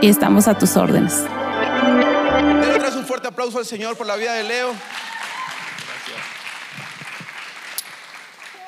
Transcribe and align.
y 0.00 0.08
estamos 0.08 0.48
a 0.48 0.58
tus 0.58 0.76
órdenes. 0.76 1.24
Denle 1.24 2.98
un 2.98 3.04
fuerte 3.04 3.28
aplauso 3.28 3.58
al 3.58 3.64
Señor 3.64 3.96
por 3.96 4.06
la 4.06 4.16
vida 4.16 4.34
de 4.34 4.44
Leo. 4.44 4.72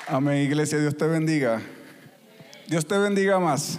Amén, 0.08 0.42
iglesia, 0.42 0.78
Dios 0.78 0.96
te 0.96 1.06
bendiga. 1.06 1.60
Dios 2.68 2.86
te 2.86 2.96
bendiga 2.98 3.38
más. 3.38 3.78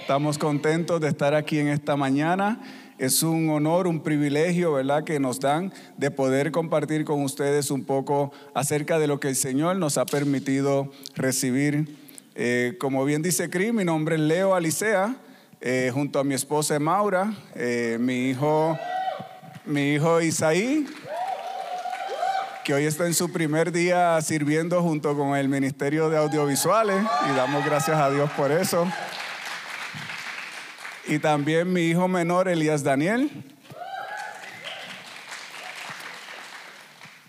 Estamos 0.00 0.38
contentos 0.38 1.00
de 1.00 1.08
estar 1.08 1.34
aquí 1.34 1.58
en 1.58 1.68
esta 1.68 1.96
mañana. 1.96 2.60
Es 2.98 3.22
un 3.24 3.50
honor, 3.50 3.88
un 3.88 4.00
privilegio, 4.00 4.74
¿verdad?, 4.74 5.02
que 5.02 5.18
nos 5.18 5.40
dan 5.40 5.72
de 5.96 6.10
poder 6.12 6.52
compartir 6.52 7.04
con 7.04 7.22
ustedes 7.22 7.70
un 7.72 7.84
poco 7.84 8.32
acerca 8.54 8.98
de 8.98 9.08
lo 9.08 9.18
que 9.18 9.28
el 9.28 9.36
Señor 9.36 9.76
nos 9.76 9.98
ha 9.98 10.06
permitido 10.06 10.92
recibir. 11.16 11.96
Eh, 12.36 12.76
como 12.78 13.04
bien 13.04 13.22
dice 13.22 13.50
Cris, 13.50 13.72
mi 13.72 13.84
nombre 13.84 14.14
es 14.14 14.20
Leo 14.20 14.54
Alicea. 14.54 15.16
Eh, 15.66 15.90
junto 15.94 16.18
a 16.18 16.24
mi 16.24 16.34
esposa 16.34 16.78
Maura, 16.78 17.32
eh, 17.54 17.96
mi 17.98 18.28
hijo, 18.28 18.78
mi 19.64 19.94
hijo 19.94 20.20
Isaí, 20.20 20.86
que 22.62 22.74
hoy 22.74 22.84
está 22.84 23.06
en 23.06 23.14
su 23.14 23.32
primer 23.32 23.72
día 23.72 24.20
sirviendo 24.20 24.82
junto 24.82 25.16
con 25.16 25.34
el 25.34 25.48
Ministerio 25.48 26.10
de 26.10 26.18
Audiovisuales 26.18 27.02
y 27.30 27.34
damos 27.34 27.64
gracias 27.64 27.96
a 27.96 28.10
Dios 28.10 28.30
por 28.32 28.52
eso. 28.52 28.86
Y 31.06 31.18
también 31.18 31.72
mi 31.72 31.84
hijo 31.84 32.08
menor, 32.08 32.46
Elías 32.46 32.82
Daniel. 32.84 33.30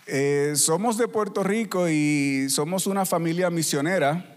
Eh, 0.04 0.52
somos 0.56 0.98
de 0.98 1.08
Puerto 1.08 1.42
Rico 1.42 1.88
y 1.88 2.50
somos 2.50 2.86
una 2.86 3.06
familia 3.06 3.48
misionera. 3.48 4.35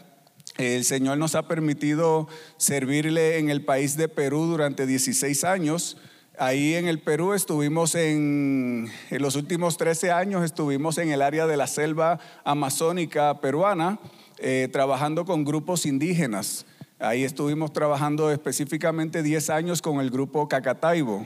El 0.59 0.84
Señor 0.84 1.18
nos 1.18 1.36
ha 1.36 1.47
permitido 1.47 2.28
servirle 2.58 3.38
en 3.38 3.50
el 3.50 3.64
país 3.64 3.96
de 3.96 4.09
Perú 4.09 4.44
durante 4.46 4.86
16 4.86 5.46
años. 5.46 5.96
Ahí 6.38 6.75
en 6.75 6.86
el 6.90 7.00
Perú 7.00 7.34
estuvimos 7.34 7.96
en, 7.96 8.92
los 9.09 9.38
últimos 9.38 9.78
13 9.78 10.12
años, 10.12 10.44
estuvimos 10.44 10.97
en 10.97 11.12
el 11.12 11.22
área 11.22 11.47
de 11.47 11.56
la 11.56 11.66
selva 11.66 12.20
amazónica 12.44 13.40
peruana, 13.40 14.00
eh, 14.38 14.68
trabajando 14.70 15.24
con 15.24 15.46
grupos 15.46 15.86
indígenas. 15.86 16.66
Ahí 17.00 17.24
estuvimos 17.24 17.72
trabajando 17.72 18.30
específicamente 18.30 19.24
10 19.24 19.50
años 19.52 19.81
con 19.81 20.02
el 20.02 20.09
grupo 20.09 20.50
Cacataibo. 20.50 21.26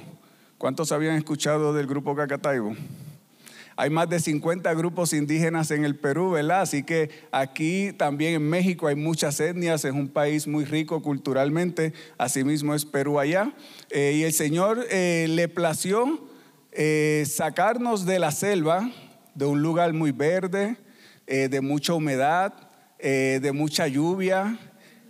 ¿Cuántos 0.60 0.92
habían 0.92 1.16
escuchado 1.16 1.74
del 1.74 1.88
grupo 1.88 2.16
Cacataibo? 2.16 2.76
Hay 3.76 3.90
más 3.90 4.08
de 4.08 4.20
50 4.20 4.72
grupos 4.76 5.14
indígenas 5.14 5.72
en 5.72 5.84
el 5.84 5.96
Perú, 5.96 6.32
¿verdad? 6.32 6.62
Así 6.62 6.84
que 6.84 7.10
aquí 7.32 7.92
también 7.94 8.36
en 8.36 8.48
México 8.48 8.88
hay 8.88 8.96
muchas 8.96 9.40
etnias, 9.40 9.84
es 9.84 9.94
un 9.94 10.10
país 10.10 10.48
muy 10.48 10.64
rico 10.66 11.02
culturalmente, 11.02 11.94
asimismo 12.18 12.76
es 12.76 12.86
Perú 12.86 13.20
allá. 13.20 13.52
Eh, 13.90 14.14
y 14.18 14.24
el 14.24 14.34
Señor 14.34 14.86
eh, 14.92 15.26
le 15.28 15.48
plació 15.48 16.28
eh, 16.72 17.24
sacarnos 17.28 18.06
de 18.06 18.20
la 18.20 18.32
selva, 18.32 18.92
de 19.34 19.46
un 19.46 19.64
lugar 19.64 19.94
muy 19.94 20.12
verde, 20.12 20.78
de 21.26 21.62
mucha 21.62 21.94
humedad, 21.94 22.54
de 23.00 23.52
mucha 23.54 23.88
lluvia, 23.88 24.60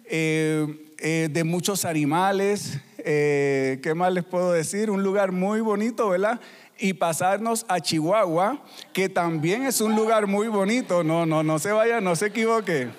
de 0.07 1.43
muchos 1.43 1.85
animales. 1.85 2.79
¿Qué 2.97 3.93
más 3.95 4.13
les 4.13 4.23
puedo 4.23 4.53
decir? 4.53 4.91
Un 4.91 5.03
lugar 5.03 5.31
muy 5.31 5.59
bonito, 5.59 6.07
¿verdad? 6.09 6.39
Y 6.83 6.91
pasarnos 6.91 7.65
a 7.69 7.79
Chihuahua, 7.79 8.61
que 8.91 9.07
también 9.07 9.63
es 9.63 9.79
un 9.79 9.95
lugar 9.95 10.27
muy 10.27 10.49
bonito. 10.49 11.01
No, 11.01 11.25
no, 11.25 11.41
no 11.41 11.57
se 11.57 11.71
vaya, 11.71 12.01
no 12.01 12.13
se 12.17 12.25
equivoque. 12.25 12.89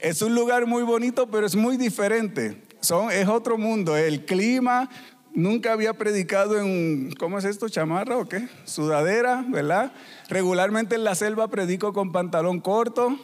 Es 0.00 0.20
un 0.20 0.34
lugar 0.34 0.66
muy 0.66 0.82
bonito, 0.82 1.28
pero 1.28 1.46
es 1.46 1.54
muy 1.54 1.76
diferente. 1.76 2.60
Son, 2.80 3.12
es 3.12 3.28
otro 3.28 3.56
mundo. 3.56 3.96
El 3.96 4.24
clima, 4.24 4.90
nunca 5.32 5.72
había 5.72 5.92
predicado 5.94 6.58
en, 6.58 7.12
¿cómo 7.16 7.38
es 7.38 7.44
esto? 7.44 7.68
¿Chamarra 7.68 8.18
o 8.18 8.28
qué? 8.28 8.48
Sudadera, 8.64 9.44
¿verdad? 9.46 9.92
Regularmente 10.28 10.96
en 10.96 11.04
la 11.04 11.14
selva 11.14 11.46
predico 11.46 11.92
con 11.92 12.10
pantalón 12.10 12.58
corto, 12.58 13.16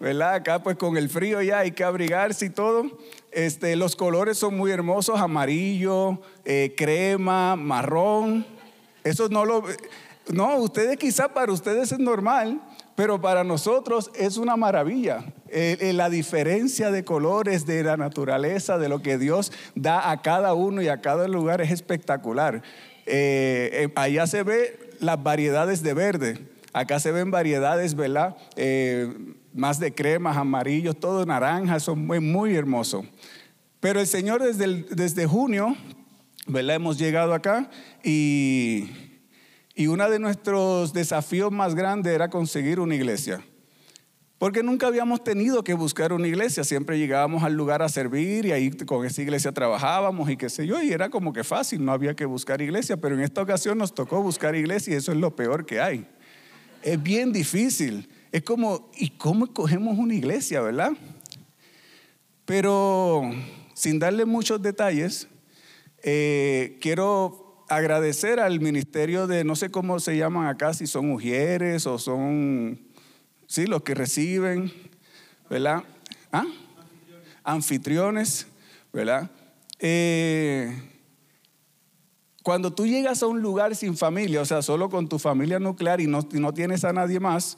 ¿verdad? 0.00 0.36
Acá 0.36 0.62
pues 0.62 0.78
con 0.78 0.96
el 0.96 1.10
frío 1.10 1.42
ya 1.42 1.58
hay 1.58 1.72
que 1.72 1.84
abrigarse 1.84 2.46
y 2.46 2.50
todo. 2.50 2.98
Este, 3.30 3.76
los 3.76 3.94
colores 3.94 4.38
son 4.38 4.56
muy 4.56 4.70
hermosos, 4.70 5.20
amarillo, 5.20 6.22
eh, 6.46 6.72
crema, 6.78 7.56
marrón. 7.56 8.53
Eso 9.04 9.28
no 9.28 9.44
lo... 9.44 9.64
No, 10.32 10.56
ustedes 10.56 10.96
quizá 10.96 11.28
para 11.28 11.52
ustedes 11.52 11.92
es 11.92 11.98
normal, 11.98 12.58
pero 12.94 13.20
para 13.20 13.44
nosotros 13.44 14.10
es 14.14 14.38
una 14.38 14.56
maravilla. 14.56 15.24
Eh, 15.48 15.76
eh, 15.80 15.92
la 15.92 16.08
diferencia 16.08 16.90
de 16.90 17.04
colores, 17.04 17.66
de 17.66 17.82
la 17.82 17.98
naturaleza, 17.98 18.78
de 18.78 18.88
lo 18.88 19.02
que 19.02 19.18
Dios 19.18 19.52
da 19.74 20.10
a 20.10 20.22
cada 20.22 20.54
uno 20.54 20.80
y 20.80 20.88
a 20.88 21.02
cada 21.02 21.28
lugar 21.28 21.60
es 21.60 21.70
espectacular. 21.70 22.62
Eh, 23.04 23.92
allá 23.96 24.26
se 24.26 24.42
ve 24.42 24.90
las 25.00 25.22
variedades 25.22 25.82
de 25.82 25.92
verde, 25.92 26.38
acá 26.72 26.98
se 26.98 27.12
ven 27.12 27.30
variedades, 27.30 27.94
¿verdad? 27.94 28.36
más 29.52 29.78
de 29.78 29.94
cremas, 29.94 30.36
amarillos, 30.36 30.98
todo 30.98 31.26
naranja, 31.26 31.78
son 31.78 32.06
muy, 32.06 32.18
muy 32.18 32.56
hermosos. 32.56 33.04
Pero 33.78 34.00
el 34.00 34.06
Señor 34.06 34.42
desde, 34.42 34.84
desde 34.90 35.26
junio 35.26 35.76
¿verdad? 36.46 36.76
Hemos 36.76 36.98
llegado 36.98 37.34
acá 37.34 37.70
y, 38.02 38.90
y 39.74 39.86
uno 39.86 40.08
de 40.08 40.18
nuestros 40.18 40.92
desafíos 40.92 41.50
más 41.50 41.74
grandes 41.74 42.12
era 42.12 42.28
conseguir 42.28 42.80
una 42.80 42.94
iglesia. 42.94 43.42
Porque 44.38 44.62
nunca 44.62 44.88
habíamos 44.88 45.24
tenido 45.24 45.64
que 45.64 45.74
buscar 45.74 46.12
una 46.12 46.26
iglesia, 46.26 46.64
siempre 46.64 46.98
llegábamos 46.98 47.42
al 47.44 47.54
lugar 47.54 47.82
a 47.82 47.88
servir 47.88 48.44
y 48.44 48.52
ahí 48.52 48.70
con 48.70 49.06
esa 49.06 49.22
iglesia 49.22 49.52
trabajábamos 49.52 50.28
y 50.28 50.36
qué 50.36 50.50
sé 50.50 50.66
yo, 50.66 50.82
y 50.82 50.92
era 50.92 51.08
como 51.08 51.32
que 51.32 51.44
fácil, 51.44 51.84
no 51.84 51.92
había 51.92 52.14
que 52.14 52.26
buscar 52.26 52.60
iglesia, 52.60 52.96
pero 52.96 53.14
en 53.14 53.22
esta 53.22 53.40
ocasión 53.40 53.78
nos 53.78 53.94
tocó 53.94 54.22
buscar 54.22 54.54
iglesia 54.54 54.92
y 54.92 54.96
eso 54.96 55.12
es 55.12 55.18
lo 55.18 55.34
peor 55.34 55.64
que 55.64 55.80
hay. 55.80 56.06
Es 56.82 57.02
bien 57.02 57.32
difícil, 57.32 58.10
es 58.32 58.42
como, 58.42 58.90
¿y 58.98 59.10
cómo 59.10 59.46
escogemos 59.46 59.96
una 59.96 60.14
iglesia, 60.14 60.60
verdad? 60.60 60.92
Pero 62.44 63.22
sin 63.72 63.98
darle 63.98 64.26
muchos 64.26 64.60
detalles, 64.60 65.28
eh, 66.06 66.76
quiero 66.82 67.64
agradecer 67.70 68.38
al 68.38 68.60
ministerio 68.60 69.26
de, 69.26 69.42
no 69.42 69.56
sé 69.56 69.70
cómo 69.70 69.98
se 70.00 70.18
llaman 70.18 70.46
acá, 70.46 70.74
si 70.74 70.86
son 70.86 71.08
mujeres 71.08 71.86
o 71.86 71.98
son, 71.98 72.78
sí, 73.46 73.66
los 73.66 73.82
que 73.82 73.94
reciben, 73.94 74.70
¿verdad? 75.48 75.82
¿Ah? 76.30 76.44
Anfitriones, 77.42 78.46
¿verdad? 78.92 79.30
Eh, 79.78 80.78
cuando 82.42 82.74
tú 82.74 82.86
llegas 82.86 83.22
a 83.22 83.26
un 83.26 83.40
lugar 83.40 83.74
sin 83.74 83.96
familia, 83.96 84.42
o 84.42 84.44
sea, 84.44 84.60
solo 84.60 84.90
con 84.90 85.08
tu 85.08 85.18
familia 85.18 85.58
nuclear 85.58 86.02
y 86.02 86.06
no, 86.06 86.20
no 86.32 86.52
tienes 86.52 86.84
a 86.84 86.92
nadie 86.92 87.18
más, 87.18 87.56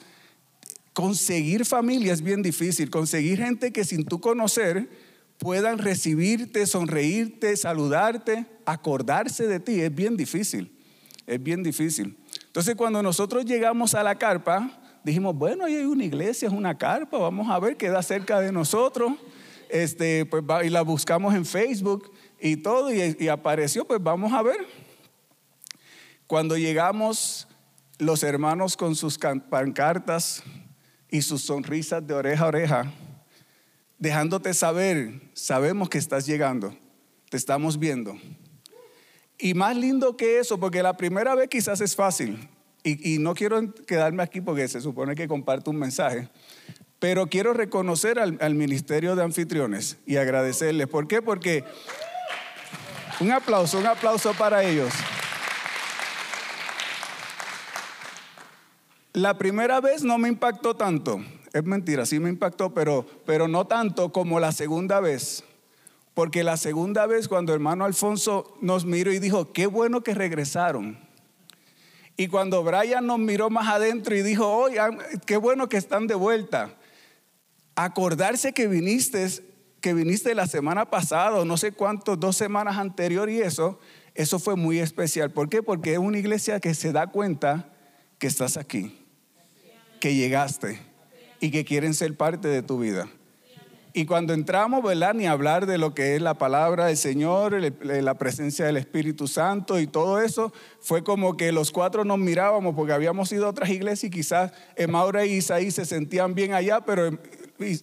conseguir 0.93 1.65
familia 1.65 2.13
es 2.13 2.21
bien 2.21 2.41
difícil. 2.41 2.89
Conseguir 2.89 3.39
gente 3.39 3.73
que 3.73 3.83
sin 3.83 4.05
tú 4.05 4.21
conocer 4.21 4.89
puedan 5.37 5.77
recibirte, 5.77 6.65
sonreírte, 6.65 7.55
saludarte, 7.57 8.45
acordarse 8.65 9.47
de 9.47 9.59
ti, 9.59 9.81
es 9.81 9.93
bien 9.93 10.17
difícil. 10.17 10.73
Es 11.25 11.43
bien 11.43 11.61
difícil. 11.61 12.17
Entonces 12.45 12.75
cuando 12.75 13.03
nosotros 13.03 13.45
llegamos 13.45 13.93
a 13.93 14.01
la 14.01 14.15
carpa, 14.15 14.71
dijimos, 15.03 15.35
bueno, 15.35 15.65
ahí 15.65 15.75
hay 15.75 15.85
una 15.85 16.05
iglesia, 16.05 16.47
es 16.47 16.53
una 16.53 16.77
carpa, 16.77 17.17
vamos 17.17 17.49
a 17.49 17.59
ver, 17.59 17.75
queda 17.75 18.01
cerca 18.01 18.39
de 18.39 18.51
nosotros. 18.51 19.13
Este, 19.69 20.25
pues, 20.25 20.43
y 20.63 20.69
la 20.69 20.81
buscamos 20.81 21.35
en 21.35 21.45
Facebook 21.45 22.11
y 22.39 22.57
todo, 22.57 22.93
y, 22.93 23.27
apareció, 23.27 23.85
pues 23.85 24.01
vamos 24.01 24.31
a 24.31 24.41
ver. 24.41 24.65
Cuando 26.25 26.57
llegamos, 26.57 27.47
los 27.99 28.23
hermanos 28.23 28.77
con 28.77 28.95
sus 28.95 29.17
pancartas 29.17 30.43
y 31.09 31.21
sus 31.21 31.41
sonrisas 31.41 32.05
de 32.05 32.13
oreja 32.13 32.45
a 32.45 32.47
oreja, 32.47 32.93
dejándote 33.99 34.53
saber, 34.53 35.21
sabemos 35.33 35.89
que 35.89 35.97
estás 35.97 36.25
llegando, 36.25 36.75
te 37.29 37.37
estamos 37.37 37.79
viendo. 37.79 38.17
Y 39.37 39.53
más 39.53 39.75
lindo 39.75 40.17
que 40.17 40.39
eso, 40.39 40.59
porque 40.59 40.81
la 40.81 40.97
primera 40.97 41.35
vez 41.35 41.47
quizás 41.49 41.81
es 41.81 41.95
fácil, 41.95 42.49
y, 42.83 43.17
no 43.19 43.33
quiero 43.35 43.73
quedarme 43.85 44.23
aquí 44.23 44.39
porque 44.39 44.65
se 44.67 44.79
supone 44.79 45.13
que 45.13 45.27
comparto 45.27 45.71
un 45.71 45.77
mensaje, 45.77 46.29
pero 46.99 47.27
quiero 47.27 47.51
reconocer 47.51 48.17
al, 48.17 48.37
al 48.39 48.55
Ministerio 48.55 49.15
de 49.15 49.23
Anfitriones 49.23 49.97
y 50.05 50.15
agradecerles. 50.15 50.87
¿Por 50.87 51.05
qué? 51.07 51.21
Porque 51.21 51.65
un 53.19 53.31
aplauso, 53.31 53.77
un 53.79 53.87
aplauso 53.87 54.33
para 54.35 54.63
ellos. 54.63 54.93
La 59.11 59.37
primera 59.37 59.81
vez 59.81 60.03
no 60.03 60.17
me 60.17 60.29
impactó 60.29 60.75
tanto. 60.75 61.19
Es 61.53 61.63
mentira, 61.63 62.05
sí 62.05 62.19
me 62.19 62.29
impactó, 62.29 62.73
pero, 62.73 63.05
pero 63.25 63.47
no 63.47 63.65
tanto 63.67 64.11
como 64.11 64.39
la 64.39 64.51
segunda 64.51 64.99
vez. 64.99 65.43
Porque 66.13 66.43
la 66.43 66.57
segunda 66.57 67.05
vez 67.05 67.27
cuando 67.27 67.53
hermano 67.53 67.85
Alfonso 67.85 68.57
nos 68.61 68.85
miró 68.85 69.13
y 69.13 69.19
dijo, 69.19 69.53
qué 69.53 69.67
bueno 69.67 70.01
que 70.01 70.13
regresaron. 70.13 70.99
Y 72.17 72.27
cuando 72.27 72.63
Brian 72.63 73.05
nos 73.05 73.19
miró 73.19 73.49
más 73.49 73.67
adentro 73.67 74.15
y 74.15 74.23
dijo, 74.23 74.47
oigan, 74.51 74.97
qué 75.25 75.37
bueno 75.37 75.69
que 75.69 75.77
están 75.77 76.07
de 76.07 76.15
vuelta. 76.15 76.75
Acordarse 77.75 78.53
que 78.53 78.67
viniste 78.67 79.27
que 79.79 79.93
viniste 79.93 80.33
la 80.33 80.47
semana 80.47 80.89
pasada, 80.89 81.45
no 81.45 81.55
sé 81.55 81.71
cuántos, 81.71 82.19
dos 82.19 82.35
semanas 82.35 82.77
anterior 82.77 83.29
y 83.29 83.41
eso, 83.41 83.79
eso 84.15 84.39
fue 84.39 84.55
muy 84.55 84.79
especial. 84.79 85.31
¿Por 85.31 85.49
qué? 85.49 85.61
Porque 85.61 85.93
es 85.93 85.99
una 85.99 86.17
iglesia 86.17 86.59
que 86.59 86.73
se 86.73 86.91
da 86.91 87.05
cuenta 87.07 87.71
que 88.17 88.25
estás 88.25 88.57
aquí, 88.57 89.05
que 89.99 90.15
llegaste 90.15 90.86
y 91.39 91.51
que 91.51 91.65
quieren 91.65 91.93
ser 91.93 92.15
parte 92.15 92.47
de 92.47 92.61
tu 92.61 92.79
vida. 92.79 93.07
Y 93.93 94.05
cuando 94.05 94.33
entramos, 94.33 94.83
¿verdad? 94.83 95.15
Ni 95.15 95.25
hablar 95.25 95.65
de 95.65 95.79
lo 95.79 95.95
que 95.95 96.15
es 96.15 96.21
la 96.21 96.35
palabra 96.35 96.85
del 96.85 96.97
Señor, 96.97 97.59
la 97.83 98.13
presencia 98.13 98.65
del 98.65 98.77
Espíritu 98.77 99.27
Santo 99.27 99.79
y 99.79 99.87
todo 99.87 100.21
eso, 100.21 100.53
fue 100.81 101.03
como 101.03 101.35
que 101.35 101.51
los 101.51 101.71
cuatro 101.71 102.05
nos 102.05 102.19
mirábamos 102.19 102.75
porque 102.75 102.93
habíamos 102.93 103.31
ido 103.31 103.47
a 103.47 103.49
otras 103.49 103.71
iglesias 103.71 104.03
y 104.03 104.09
quizás 104.11 104.51
Maura 104.87 105.25
y 105.25 105.37
Isaí 105.37 105.71
se 105.71 105.83
sentían 105.83 106.35
bien 106.35 106.53
allá, 106.53 106.81
pero 106.81 107.09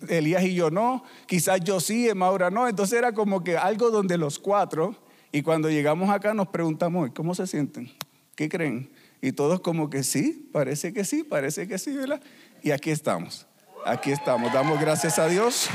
Elías 0.09 0.45
y 0.45 0.55
yo 0.55 0.71
no, 0.71 1.03
quizás 1.27 1.61
yo 1.65 1.81
sí, 1.81 2.09
Maura 2.15 2.49
no. 2.49 2.69
Entonces 2.69 2.97
era 2.97 3.13
como 3.13 3.43
que 3.43 3.57
algo 3.57 3.91
donde 3.91 4.17
los 4.17 4.39
cuatro, 4.39 4.95
y 5.33 5.43
cuando 5.43 5.69
llegamos 5.69 6.11
acá 6.11 6.33
nos 6.33 6.47
preguntamos, 6.47 7.11
¿cómo 7.13 7.35
se 7.35 7.49
sienten? 7.49 7.91
¿Qué 8.37 8.49
creen? 8.49 8.89
Y 9.21 9.33
todos 9.33 9.59
como 9.59 9.91
que 9.91 10.05
sí, 10.05 10.49
parece 10.53 10.93
que 10.93 11.05
sí, 11.05 11.25
parece 11.25 11.67
que 11.67 11.77
sí, 11.79 11.97
¿verdad? 11.97 12.21
Y 12.65 12.73
aquí 12.73 12.91
estamos, 12.91 13.47
aquí 13.85 14.11
estamos, 14.11 14.53
damos 14.53 14.81
gracias 14.81 15.19
a 15.19 15.29
Dios. 15.29 15.69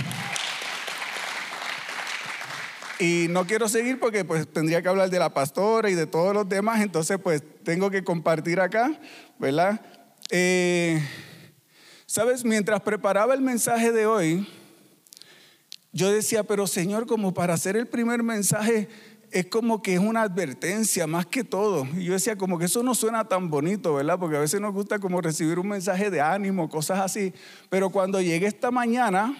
Y 3.00 3.27
no 3.30 3.45
quiero 3.45 3.69
seguir 3.69 4.00
porque 4.00 4.25
pues 4.25 4.51
tendría 4.51 4.81
que 4.81 4.89
hablar 4.89 5.09
de 5.09 5.19
la 5.19 5.33
pastora 5.33 5.89
y 5.91 5.94
de 5.94 6.07
todos 6.07 6.33
los 6.33 6.50
demás, 6.50 6.81
entonces 6.81 7.19
pues 7.24 7.44
tengo 7.63 7.91
que 7.91 8.03
compartir 8.03 8.59
acá, 8.59 9.00
¿verdad? 9.38 9.80
Eh, 10.31 11.01
Sabes, 12.07 12.44
mientras 12.44 12.81
preparaba 12.81 13.35
el 13.35 13.42
mensaje 13.42 13.92
de 13.92 14.07
hoy, 14.07 14.47
yo 15.92 16.12
decía, 16.12 16.42
pero 16.42 16.65
Señor, 16.65 17.06
como 17.06 17.35
para 17.35 17.53
hacer 17.53 17.77
el 17.77 17.85
primer 17.85 18.24
mensaje 18.24 18.89
es 19.31 19.48
como 19.48 19.81
que 19.81 19.94
es 19.94 20.00
una 20.00 20.22
advertencia 20.22 21.08
más 21.08 21.26
que 21.26 21.44
todo. 21.44 21.88
Y 21.96 22.06
yo 22.06 22.14
decía, 22.14 22.38
como 22.38 22.58
que 22.58 22.66
eso 22.66 22.84
no 22.84 22.96
suena 22.96 23.28
tan 23.28 23.50
bonito, 23.50 23.94
¿verdad? 23.94 24.20
Porque 24.20 24.38
a 24.38 24.40
veces 24.40 24.62
nos 24.62 24.74
gusta 24.74 25.00
como 25.00 25.22
recibir 25.22 25.60
un 25.60 25.68
mensaje 25.68 26.10
de 26.10 26.22
ánimo, 26.22 26.70
cosas 26.70 27.00
así. 27.00 27.34
Pero 27.70 27.90
cuando 27.90 28.22
llegué 28.22 28.48
esta 28.48 28.72
mañana 28.72 29.38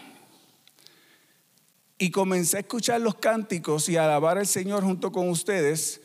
y 1.98 2.12
comencé 2.12 2.58
a 2.58 2.60
escuchar 2.62 3.02
los 3.02 3.16
cánticos 3.16 3.90
y 3.90 3.98
a 3.98 4.06
alabar 4.06 4.38
al 4.38 4.48
Señor 4.48 4.84
junto 4.84 5.12
con 5.12 5.30
ustedes, 5.30 6.02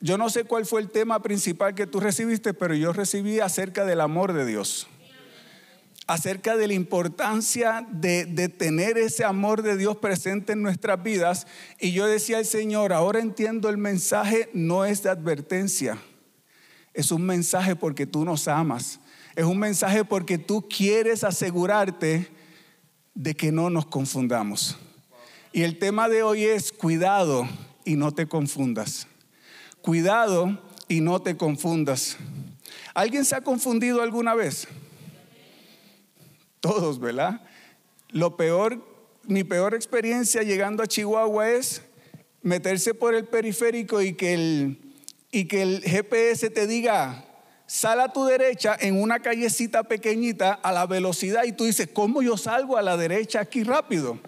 yo 0.00 0.16
no 0.16 0.30
sé 0.30 0.44
cuál 0.44 0.64
fue 0.64 0.80
el 0.80 0.90
tema 0.90 1.20
principal 1.22 1.74
que 1.74 1.86
tú 1.86 2.00
recibiste, 2.00 2.54
pero 2.54 2.74
yo 2.74 2.92
recibí 2.92 3.40
acerca 3.40 3.84
del 3.84 4.00
amor 4.00 4.32
de 4.32 4.46
Dios 4.46 4.86
acerca 6.08 6.56
de 6.56 6.66
la 6.66 6.72
importancia 6.72 7.86
de, 7.90 8.48
tener 8.48 8.96
ese 8.96 9.24
amor 9.24 9.60
de 9.60 9.76
Dios 9.76 9.98
presente 9.98 10.54
en 10.54 10.62
nuestras 10.62 11.00
vidas. 11.02 11.46
Y 11.78 11.92
yo 11.92 12.06
decía 12.06 12.38
al 12.38 12.46
Señor, 12.46 12.94
ahora 12.94 13.20
entiendo 13.20 13.68
el 13.68 13.76
mensaje, 13.76 14.48
no 14.54 14.86
es 14.86 15.02
de 15.02 15.10
advertencia, 15.10 15.98
es 16.94 17.12
un 17.12 17.26
mensaje 17.26 17.76
porque 17.76 18.06
tú 18.06 18.24
nos 18.24 18.48
amas, 18.48 19.00
es 19.36 19.44
un 19.44 19.58
mensaje 19.58 20.02
porque 20.02 20.38
tú 20.38 20.66
quieres 20.66 21.24
asegurarte 21.24 22.28
de 23.14 23.36
que 23.36 23.52
no 23.52 23.68
nos 23.68 23.84
confundamos. 23.84 24.78
Y 25.52 25.62
el 25.62 25.78
tema 25.78 26.08
de 26.08 26.22
hoy 26.22 26.44
es 26.44 26.72
cuidado 26.72 27.46
y 27.84 27.96
no 27.96 28.12
te 28.12 28.26
confundas. 28.26 29.06
Cuidado 29.82 30.58
y 30.88 31.02
no 31.02 31.20
te 31.20 31.36
confundas. 31.36 32.16
¿Alguien 32.94 33.26
se 33.26 33.36
ha 33.36 33.42
confundido 33.42 34.00
alguna 34.00 34.34
vez? 34.34 34.68
Todos, 36.60 36.98
¿verdad? 36.98 37.40
Lo 38.10 38.36
peor, 38.36 38.84
mi 39.24 39.44
peor 39.44 39.74
experiencia 39.74 40.42
llegando 40.42 40.82
a 40.82 40.86
Chihuahua 40.86 41.50
es 41.50 41.82
meterse 42.42 42.94
por 42.94 43.14
el 43.14 43.26
periférico 43.26 44.00
y 44.00 44.14
que 44.14 44.34
el, 44.34 44.94
y 45.30 45.44
que 45.46 45.62
el 45.62 45.82
GPS 45.82 46.50
te 46.50 46.66
diga, 46.66 47.24
sal 47.66 48.00
a 48.00 48.12
tu 48.12 48.24
derecha 48.24 48.76
en 48.80 49.00
una 49.00 49.20
callecita 49.20 49.84
pequeñita 49.84 50.54
a 50.54 50.72
la 50.72 50.86
velocidad 50.86 51.44
y 51.44 51.52
tú 51.52 51.64
dices, 51.64 51.88
¿cómo 51.92 52.22
yo 52.22 52.36
salgo 52.36 52.76
a 52.76 52.82
la 52.82 52.96
derecha 52.96 53.40
aquí 53.40 53.62
rápido? 53.62 54.18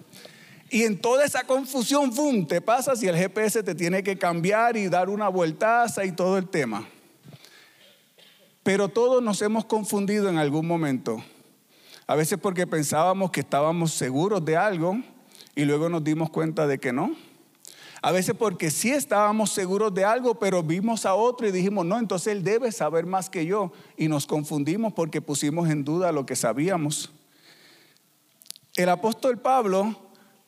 Y 0.68 0.84
en 0.84 1.00
toda 1.00 1.24
esa 1.24 1.42
confusión, 1.44 2.12
¡fum!, 2.12 2.46
te 2.46 2.60
pasas 2.60 3.02
y 3.02 3.08
el 3.08 3.16
GPS 3.16 3.64
te 3.64 3.74
tiene 3.74 4.04
que 4.04 4.18
cambiar 4.18 4.76
y 4.76 4.88
dar 4.88 5.08
una 5.08 5.28
vueltaza 5.28 6.04
y 6.04 6.12
todo 6.12 6.38
el 6.38 6.48
tema. 6.48 6.86
Pero 8.62 8.88
todos 8.88 9.20
nos 9.22 9.42
hemos 9.42 9.64
confundido 9.64 10.28
en 10.28 10.38
algún 10.38 10.66
momento. 10.66 11.24
A 12.10 12.16
veces 12.16 12.40
porque 12.42 12.66
pensábamos 12.66 13.30
que 13.30 13.38
estábamos 13.38 13.92
seguros 13.92 14.44
de 14.44 14.56
algo 14.56 14.98
y 15.54 15.64
luego 15.64 15.88
nos 15.88 16.02
dimos 16.02 16.28
cuenta 16.28 16.66
de 16.66 16.80
que 16.80 16.92
no. 16.92 17.14
A 18.02 18.10
veces 18.10 18.34
porque 18.36 18.72
sí 18.72 18.90
estábamos 18.90 19.52
seguros 19.52 19.94
de 19.94 20.04
algo, 20.04 20.36
pero 20.36 20.60
vimos 20.64 21.06
a 21.06 21.14
otro 21.14 21.46
y 21.46 21.52
dijimos, 21.52 21.86
no, 21.86 22.00
entonces 22.00 22.32
él 22.32 22.42
debe 22.42 22.72
saber 22.72 23.06
más 23.06 23.30
que 23.30 23.46
yo. 23.46 23.70
Y 23.96 24.08
nos 24.08 24.26
confundimos 24.26 24.92
porque 24.92 25.22
pusimos 25.22 25.70
en 25.70 25.84
duda 25.84 26.10
lo 26.10 26.26
que 26.26 26.34
sabíamos. 26.34 27.12
El 28.74 28.88
apóstol 28.88 29.38
Pablo 29.38 29.94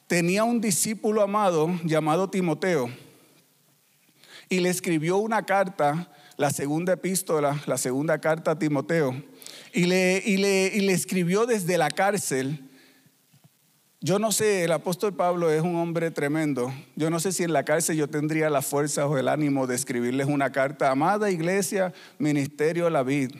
tenía 0.08 0.42
un 0.42 0.60
discípulo 0.60 1.22
amado 1.22 1.70
llamado 1.84 2.28
Timoteo 2.28 2.90
y 4.48 4.58
le 4.58 4.68
escribió 4.68 5.18
una 5.18 5.46
carta, 5.46 6.10
la 6.36 6.50
segunda 6.50 6.94
epístola, 6.94 7.62
la 7.66 7.78
segunda 7.78 8.20
carta 8.20 8.50
a 8.50 8.58
Timoteo 8.58 9.14
y 9.72 9.86
le, 9.86 10.22
y 10.24 10.36
le, 10.36 10.92
escribió 10.92 11.46
desde 11.46 11.78
la 11.78 11.90
cárcel. 11.90 12.68
Yo 14.00 14.18
no 14.18 14.32
sé, 14.32 14.64
el 14.64 14.72
apóstol 14.72 15.14
Pablo 15.14 15.50
es 15.50 15.62
un 15.62 15.76
hombre 15.76 16.10
tremendo. 16.10 16.72
Yo 16.96 17.08
no 17.08 17.20
sé 17.20 17.32
si 17.32 17.44
en 17.44 17.52
la 17.52 17.64
cárcel 17.64 17.96
yo 17.96 18.08
tendría 18.08 18.50
la 18.50 18.62
fuerza 18.62 19.06
o 19.06 19.16
el 19.16 19.28
ánimo 19.28 19.66
de 19.66 19.76
escribirles 19.76 20.26
una 20.26 20.50
carta. 20.50 20.90
Amada 20.90 21.30
iglesia, 21.30 21.92
ministerio 22.18 22.90
la 22.90 23.02
vid. 23.02 23.32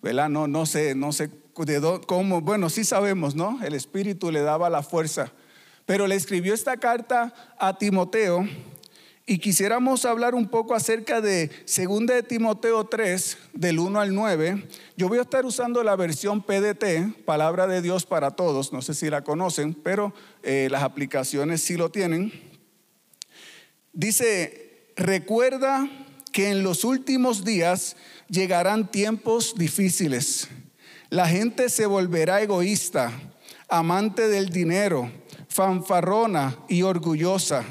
¿Verdad? 0.00 0.28
No, 0.28 0.46
no 0.46 0.66
sé, 0.66 0.94
no 0.94 1.12
sé 1.12 1.28
de 1.56 2.00
cómo. 2.06 2.40
Bueno, 2.40 2.70
sí 2.70 2.84
sabemos, 2.84 3.34
¿no? 3.34 3.58
El 3.62 3.74
Espíritu 3.74 4.30
le 4.30 4.42
daba 4.42 4.70
la 4.70 4.82
fuerza. 4.82 5.32
Pero 5.84 6.06
le 6.06 6.14
escribió 6.14 6.54
esta 6.54 6.76
carta 6.76 7.34
a 7.58 7.76
Timoteo 7.78 8.46
y 9.28 9.38
quisiéramos 9.40 10.06
hablar 10.06 10.34
un 10.34 10.48
poco 10.48 10.74
acerca 10.74 11.20
de 11.20 11.50
2 11.66 12.06
de 12.06 12.22
Timoteo 12.22 12.86
3, 12.86 13.36
del 13.52 13.78
1 13.78 14.00
al 14.00 14.14
9. 14.14 14.66
Yo 14.96 15.06
voy 15.06 15.18
a 15.18 15.22
estar 15.22 15.44
usando 15.44 15.84
la 15.84 15.96
versión 15.96 16.42
PDT, 16.42 17.26
Palabra 17.26 17.66
de 17.66 17.82
Dios 17.82 18.06
para 18.06 18.30
Todos. 18.30 18.72
No 18.72 18.80
sé 18.80 18.94
si 18.94 19.10
la 19.10 19.22
conocen, 19.24 19.74
pero 19.74 20.14
eh, 20.42 20.68
las 20.70 20.82
aplicaciones 20.82 21.60
sí 21.60 21.76
lo 21.76 21.90
tienen. 21.90 22.32
Dice, 23.92 24.92
recuerda 24.96 25.86
que 26.32 26.48
en 26.50 26.62
los 26.62 26.82
últimos 26.84 27.44
días 27.44 27.96
llegarán 28.30 28.90
tiempos 28.90 29.56
difíciles. 29.58 30.48
La 31.10 31.28
gente 31.28 31.68
se 31.68 31.84
volverá 31.84 32.40
egoísta, 32.40 33.12
amante 33.68 34.26
del 34.28 34.48
dinero, 34.48 35.12
fanfarrona 35.48 36.56
y 36.66 36.80
orgullosa. 36.80 37.66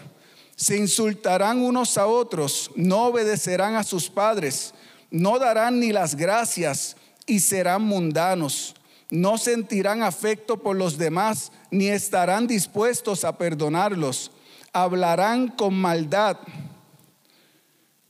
Se 0.58 0.76
insultarán 0.76 1.62
unos 1.62 2.00
a 2.00 2.08
otros, 2.08 2.72
no 2.76 3.06
obedecerán 3.06 3.76
a 3.76 3.84
sus 3.84 4.10
padres, 4.10 4.74
no 5.12 5.38
darán 5.38 5.80
ni 5.80 5.92
las 5.92 6.16
gracias 6.16 6.98
y 7.28 7.42
serán 7.42 7.84
mundanos. 7.84 8.74
No 9.12 9.38
sentirán 9.38 10.02
afecto 10.02 10.58
por 10.58 10.76
los 10.76 10.98
demás, 10.98 11.52
ni 11.70 11.88
estarán 11.88 12.48
dispuestos 12.48 13.24
a 13.24 13.38
perdonarlos. 13.38 14.32
Hablarán 14.74 15.48
con 15.48 15.76
maldad, 15.76 16.38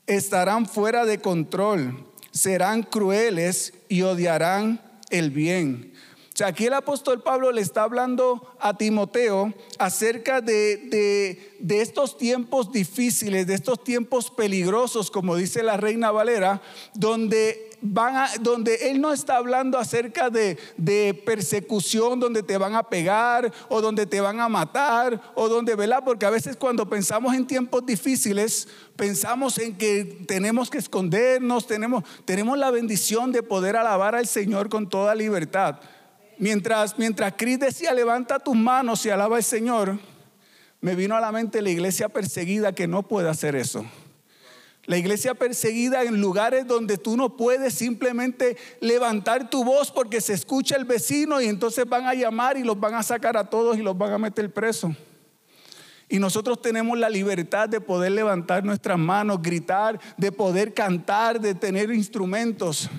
estarán 0.07 0.65
fuera 0.65 1.05
de 1.05 1.19
control, 1.19 2.07
serán 2.31 2.81
crueles 2.81 3.73
y 3.89 4.03
odiarán 4.03 4.81
el 5.09 5.31
bien. 5.31 5.93
Sea, 6.37 6.49
aquí 6.49 6.67
el 6.67 6.73
apóstol 6.75 7.23
Pablo 7.23 7.51
le 7.51 7.61
está 7.61 7.81
hablando 7.81 8.55
a 8.59 8.77
Timoteo 8.77 9.55
acerca 9.79 10.39
de, 10.39 10.77
de, 11.57 11.81
estos 11.81 12.15
tiempos 12.15 12.71
difíciles, 12.71 13.47
de 13.47 13.55
estos 13.55 13.83
tiempos 13.83 14.29
peligrosos, 14.29 15.09
como 15.09 15.35
dice 15.35 15.63
la 15.63 15.77
reina 15.77 16.11
Valera, 16.11 16.61
donde 16.93 17.71
van 17.81 18.27
donde 18.41 18.91
él 18.91 19.01
no 19.01 19.13
está 19.13 19.37
hablando 19.37 19.79
acerca 19.79 20.29
de, 20.29 20.59
de, 20.77 21.19
persecución, 21.25 22.19
donde 22.19 22.43
te 22.43 22.59
van 22.59 22.75
a 22.75 22.83
pegar 22.83 23.51
o 23.67 23.81
donde 23.81 24.05
te 24.05 24.21
van 24.21 24.39
a 24.39 24.47
matar 24.47 25.19
o 25.33 25.49
donde, 25.49 25.73
¿verdad? 25.73 26.03
Porque 26.05 26.27
a 26.27 26.29
veces 26.29 26.55
cuando 26.55 26.87
pensamos 26.87 27.33
en 27.33 27.47
tiempos 27.47 27.83
difíciles, 27.83 28.67
pensamos 28.95 29.57
en 29.57 29.75
que 29.75 30.23
tenemos 30.27 30.69
que 30.69 30.77
escondernos, 30.77 31.65
tenemos, 31.65 32.03
tenemos 32.25 32.59
la 32.59 32.69
bendición 32.69 33.31
de 33.31 33.41
poder 33.41 33.75
alabar 33.75 34.13
al 34.13 34.27
Señor 34.27 34.69
con 34.69 34.87
toda 34.87 35.15
libertad. 35.15 35.79
Mientras, 36.39 36.97
mientras 36.99 37.33
Cris 37.35 37.59
decía, 37.59 37.93
levanta 37.93 38.39
tus 38.39 38.55
manos 38.55 39.05
y 39.05 39.09
alaba 39.09 39.37
al 39.37 39.43
Señor, 39.43 39.97
me 40.81 40.95
vino 40.95 41.15
a 41.15 41.21
la 41.21 41.31
mente 41.31 41.61
la 41.61 41.71
iglesia 41.71 42.09
perseguida 42.09 42.73
que 42.73 42.87
no 42.87 43.03
puede 43.03 43.29
hacer 43.29 43.55
eso. 43.55 43.85
La 44.85 44.97
iglesia 44.97 45.33
perseguida 45.33 46.03
en 46.03 46.21
lugares 46.21 46.65
donde 46.65 46.97
tú 46.97 47.17
no 47.17 47.35
puedes 47.35 47.73
simplemente 47.73 48.55
levantar 48.79 49.49
tu 49.49 49.65
voz 49.65 49.91
porque 49.91 50.21
se 50.21 50.33
escucha 50.33 50.77
el 50.77 50.85
vecino 50.85 51.41
y 51.41 51.47
entonces 51.47 51.89
van 51.89 52.05
a 52.05 52.13
llamar 52.13 52.55
y 52.55 52.63
los 52.63 52.79
van 52.79 52.93
a 52.93 53.03
sacar 53.03 53.35
a 53.35 53.49
todos 53.49 53.77
y 53.77 53.81
los 53.81 53.97
van 53.97 54.13
a 54.13 54.17
meter 54.17 54.53
presos. 54.53 54.93
Y 56.07 56.19
nosotros 56.19 56.61
tenemos 56.61 56.97
la 56.97 57.09
libertad 57.09 57.67
de 57.67 57.81
poder 57.81 58.13
levantar 58.13 58.63
nuestras 58.63 58.97
manos, 58.97 59.41
gritar, 59.41 59.99
de 60.15 60.31
poder 60.31 60.73
cantar, 60.73 61.41
de 61.41 61.53
tener 61.53 61.91
instrumentos. 61.91 62.89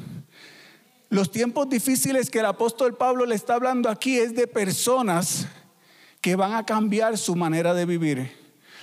Los 1.10 1.30
tiempos 1.30 1.70
difíciles 1.70 2.30
que 2.30 2.40
el 2.40 2.46
apóstol 2.46 2.94
Pablo 2.94 3.24
le 3.24 3.34
está 3.34 3.54
hablando 3.54 3.88
aquí 3.88 4.18
es 4.18 4.34
de 4.34 4.46
personas 4.46 5.46
que 6.20 6.36
van 6.36 6.52
a 6.52 6.66
cambiar 6.66 7.16
su 7.16 7.34
manera 7.34 7.72
de 7.72 7.86
vivir. 7.86 8.36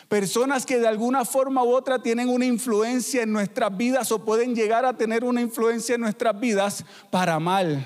Personas 0.09 0.65
que 0.65 0.79
de 0.79 0.87
alguna 0.87 1.23
forma 1.23 1.63
u 1.63 1.69
otra 1.69 1.99
tienen 1.99 2.29
una 2.29 2.45
influencia 2.45 3.21
en 3.21 3.31
nuestras 3.31 3.75
vidas 3.77 4.11
o 4.11 4.25
pueden 4.25 4.55
llegar 4.55 4.85
a 4.85 4.97
tener 4.97 5.23
una 5.23 5.41
influencia 5.41 5.95
en 5.95 6.01
nuestras 6.01 6.39
vidas 6.39 6.83
para 7.11 7.39
mal. 7.39 7.85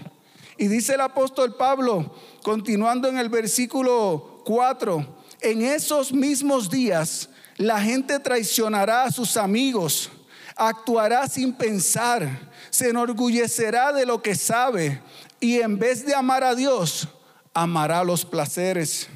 Y 0.57 0.67
dice 0.67 0.93
el 0.93 1.01
apóstol 1.01 1.55
Pablo, 1.55 2.13
continuando 2.41 3.09
en 3.09 3.17
el 3.17 3.29
versículo 3.29 4.41
4, 4.45 5.05
en 5.41 5.61
esos 5.63 6.13
mismos 6.13 6.69
días 6.69 7.29
la 7.57 7.81
gente 7.81 8.19
traicionará 8.19 9.03
a 9.03 9.11
sus 9.11 9.35
amigos, 9.35 10.09
actuará 10.55 11.27
sin 11.27 11.53
pensar 11.53 12.48
se 12.69 12.89
enorgullecerá 12.89 13.93
de 13.93 14.05
lo 14.05 14.21
que 14.21 14.35
sabe 14.35 15.01
y 15.39 15.59
en 15.59 15.79
vez 15.79 16.05
de 16.05 16.13
amar 16.13 16.43
a 16.43 16.55
Dios, 16.55 17.07
amará 17.53 18.03
los 18.03 18.25
placeres. 18.25 19.07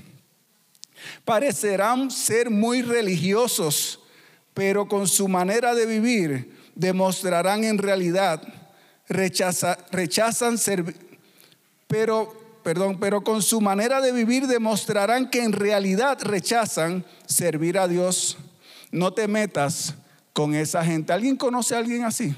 Parecerán 1.25 2.11
ser 2.11 2.49
muy 2.49 2.81
religiosos, 2.81 3.99
pero 4.53 4.87
con 4.87 5.07
su 5.07 5.27
manera 5.27 5.75
de 5.75 5.85
vivir 5.85 6.57
demostrarán 6.75 7.63
en 7.63 7.77
realidad 7.77 8.41
rechazan 9.09 10.57
servir, 10.57 10.95
pero 11.87 12.59
perdón, 12.63 12.99
pero 12.99 13.23
con 13.23 13.41
su 13.41 13.59
manera 13.61 14.01
de 14.01 14.11
vivir 14.11 14.47
demostrarán 14.47 15.29
que 15.29 15.43
en 15.43 15.51
realidad 15.51 16.17
rechazan 16.21 17.05
servir 17.25 17.77
a 17.77 17.87
Dios. 17.87 18.37
No 18.91 19.13
te 19.13 19.27
metas 19.27 19.95
con 20.31 20.55
esa 20.55 20.83
gente. 20.83 21.11
¿Alguien 21.13 21.35
conoce 21.35 21.75
a 21.75 21.79
alguien 21.79 22.05
así? 22.05 22.35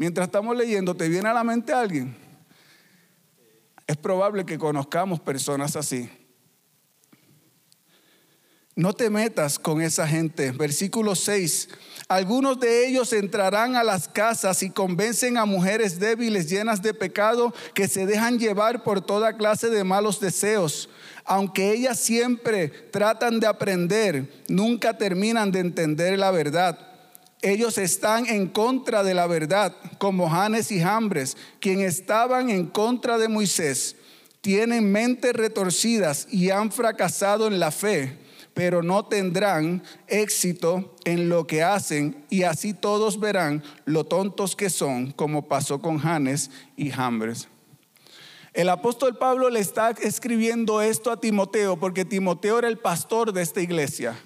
Mientras 0.00 0.28
estamos 0.28 0.56
leyendo, 0.56 0.94
¿te 0.94 1.10
viene 1.10 1.28
a 1.28 1.34
la 1.34 1.44
mente 1.44 1.74
alguien? 1.74 2.16
Es 3.86 3.98
probable 3.98 4.46
que 4.46 4.56
conozcamos 4.56 5.20
personas 5.20 5.76
así. 5.76 6.08
No 8.74 8.94
te 8.94 9.10
metas 9.10 9.58
con 9.58 9.82
esa 9.82 10.08
gente. 10.08 10.52
Versículo 10.52 11.14
6. 11.14 11.68
Algunos 12.08 12.58
de 12.58 12.88
ellos 12.88 13.12
entrarán 13.12 13.76
a 13.76 13.84
las 13.84 14.08
casas 14.08 14.62
y 14.62 14.70
convencen 14.70 15.36
a 15.36 15.44
mujeres 15.44 16.00
débiles 16.00 16.48
llenas 16.48 16.80
de 16.80 16.94
pecado 16.94 17.52
que 17.74 17.86
se 17.86 18.06
dejan 18.06 18.38
llevar 18.38 18.82
por 18.82 19.02
toda 19.02 19.36
clase 19.36 19.68
de 19.68 19.84
malos 19.84 20.18
deseos. 20.18 20.88
Aunque 21.26 21.72
ellas 21.72 21.98
siempre 22.00 22.68
tratan 22.68 23.38
de 23.38 23.48
aprender, 23.48 24.32
nunca 24.48 24.96
terminan 24.96 25.52
de 25.52 25.60
entender 25.60 26.18
la 26.18 26.30
verdad. 26.30 26.89
Ellos 27.42 27.78
están 27.78 28.26
en 28.26 28.48
contra 28.48 29.02
de 29.02 29.14
la 29.14 29.26
verdad, 29.26 29.74
como 29.98 30.28
Janes 30.28 30.70
y 30.70 30.80
Jambres, 30.80 31.38
quien 31.58 31.80
estaban 31.80 32.50
en 32.50 32.66
contra 32.66 33.16
de 33.16 33.28
Moisés. 33.28 33.96
Tienen 34.42 34.92
mentes 34.92 35.32
retorcidas 35.32 36.26
y 36.30 36.50
han 36.50 36.70
fracasado 36.70 37.46
en 37.46 37.58
la 37.58 37.70
fe, 37.70 38.18
pero 38.52 38.82
no 38.82 39.06
tendrán 39.06 39.82
éxito 40.06 40.94
en 41.04 41.30
lo 41.30 41.46
que 41.46 41.62
hacen, 41.62 42.24
y 42.28 42.42
así 42.42 42.74
todos 42.74 43.18
verán 43.18 43.62
lo 43.86 44.04
tontos 44.04 44.54
que 44.54 44.68
son, 44.68 45.12
como 45.12 45.48
pasó 45.48 45.80
con 45.80 45.98
Janes 45.98 46.50
y 46.76 46.90
Jambres. 46.90 47.48
El 48.52 48.68
apóstol 48.68 49.16
Pablo 49.16 49.48
le 49.48 49.60
está 49.60 49.90
escribiendo 49.90 50.82
esto 50.82 51.10
a 51.12 51.20
Timoteo 51.20 51.78
porque 51.78 52.04
Timoteo 52.04 52.58
era 52.58 52.68
el 52.68 52.78
pastor 52.78 53.32
de 53.32 53.42
esta 53.42 53.60
iglesia. 53.60 54.18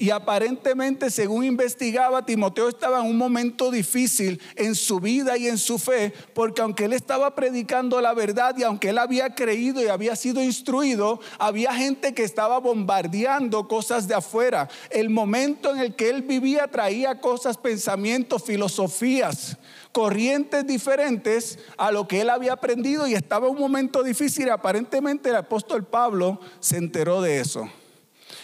Y 0.00 0.10
aparentemente, 0.10 1.10
según 1.10 1.44
investigaba, 1.44 2.24
Timoteo 2.24 2.68
estaba 2.68 3.00
en 3.00 3.06
un 3.06 3.16
momento 3.16 3.72
difícil 3.72 4.40
en 4.54 4.76
su 4.76 5.00
vida 5.00 5.36
y 5.36 5.48
en 5.48 5.58
su 5.58 5.76
fe, 5.76 6.12
porque 6.34 6.62
aunque 6.62 6.84
él 6.84 6.92
estaba 6.92 7.34
predicando 7.34 8.00
la 8.00 8.14
verdad 8.14 8.56
y 8.56 8.62
aunque 8.62 8.90
él 8.90 8.98
había 8.98 9.34
creído 9.34 9.82
y 9.82 9.88
había 9.88 10.14
sido 10.14 10.40
instruido, 10.40 11.18
había 11.40 11.74
gente 11.74 12.14
que 12.14 12.22
estaba 12.22 12.60
bombardeando 12.60 13.66
cosas 13.66 14.06
de 14.06 14.14
afuera. 14.14 14.68
El 14.90 15.10
momento 15.10 15.72
en 15.72 15.80
el 15.80 15.96
que 15.96 16.10
él 16.10 16.22
vivía 16.22 16.68
traía 16.68 17.20
cosas, 17.20 17.56
pensamientos, 17.56 18.44
filosofías, 18.44 19.56
corrientes 19.90 20.64
diferentes 20.64 21.58
a 21.76 21.90
lo 21.90 22.06
que 22.06 22.20
él 22.20 22.30
había 22.30 22.52
aprendido 22.52 23.08
y 23.08 23.14
estaba 23.14 23.48
en 23.48 23.54
un 23.54 23.60
momento 23.60 24.04
difícil. 24.04 24.48
Aparentemente 24.50 25.30
el 25.30 25.34
apóstol 25.34 25.84
Pablo 25.84 26.38
se 26.60 26.76
enteró 26.76 27.20
de 27.20 27.40
eso. 27.40 27.68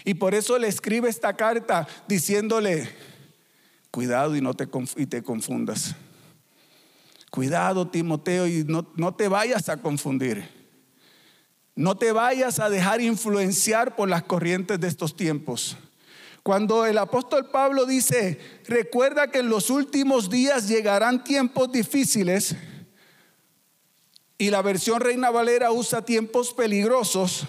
Y 0.04 0.14
por 0.14 0.34
eso 0.34 0.58
le 0.58 0.68
escribe 0.68 1.08
esta 1.08 1.34
carta 1.34 1.88
diciéndole, 2.06 2.88
cuidado 3.90 4.36
y 4.36 4.42
no 4.42 4.54
te, 4.54 4.68
y 4.96 5.06
te 5.06 5.22
confundas. 5.22 5.94
Cuidado, 7.30 7.88
Timoteo, 7.88 8.46
y 8.46 8.64
no, 8.64 8.86
no 8.96 9.14
te 9.14 9.28
vayas 9.28 9.68
a 9.68 9.78
confundir. 9.78 10.48
No 11.74 11.96
te 11.96 12.12
vayas 12.12 12.60
a 12.60 12.70
dejar 12.70 13.00
influenciar 13.00 13.96
por 13.96 14.08
las 14.08 14.22
corrientes 14.22 14.78
de 14.78 14.86
estos 14.86 15.16
tiempos. 15.16 15.76
Cuando 16.44 16.84
el 16.84 16.98
apóstol 16.98 17.50
Pablo 17.50 17.86
dice, 17.86 18.38
recuerda 18.66 19.28
que 19.28 19.38
en 19.38 19.48
los 19.48 19.70
últimos 19.70 20.28
días 20.28 20.68
llegarán 20.68 21.24
tiempos 21.24 21.72
difíciles, 21.72 22.54
y 24.36 24.50
la 24.50 24.60
versión 24.60 25.00
Reina 25.00 25.30
Valera 25.30 25.72
usa 25.72 26.04
tiempos 26.04 26.52
peligrosos, 26.52 27.46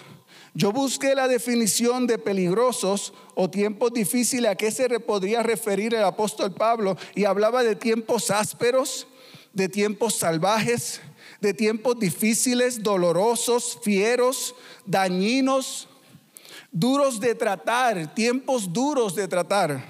yo 0.56 0.72
busqué 0.72 1.16
la 1.16 1.28
definición 1.28 2.08
de 2.08 2.18
peligrosos 2.18 3.14
o 3.36 3.50
tiempos 3.50 3.92
difíciles 3.92 4.50
a 4.50 4.56
qué 4.56 4.72
se 4.72 4.88
podría 5.02 5.44
referir 5.44 5.94
el 5.94 6.04
apóstol 6.06 6.54
Pablo 6.54 6.96
y 7.14 7.26
hablaba 7.26 7.62
de 7.62 7.76
tiempos 7.76 8.32
ásperos, 8.32 9.06
de 9.52 9.68
tiempos 9.68 10.16
salvajes, 10.16 11.02
de 11.42 11.54
tiempos 11.54 12.00
difíciles, 12.00 12.82
dolorosos, 12.82 13.78
fieros, 13.84 14.56
dañinos, 14.86 15.90
duros 16.72 17.20
de 17.20 17.36
tratar, 17.36 18.16
tiempos 18.16 18.72
duros 18.72 19.14
de 19.14 19.28
tratar. 19.28 19.84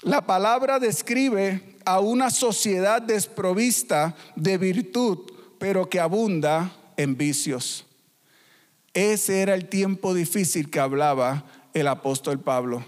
La 0.00 0.24
palabra 0.24 0.78
describe 0.78 1.76
a 1.84 2.00
una 2.00 2.30
sociedad 2.30 3.02
desprovista 3.02 4.16
de 4.36 4.56
virtud, 4.56 5.18
pero 5.58 5.86
que 5.86 6.00
abunda 6.00 6.74
en 6.96 7.14
vicios. 7.14 7.84
Ese 8.94 9.42
era 9.42 9.54
el 9.54 9.68
tiempo 9.68 10.14
difícil 10.14 10.70
que 10.70 10.80
hablaba 10.80 11.44
el 11.74 11.86
apóstol 11.86 12.40
Pablo. 12.40 12.84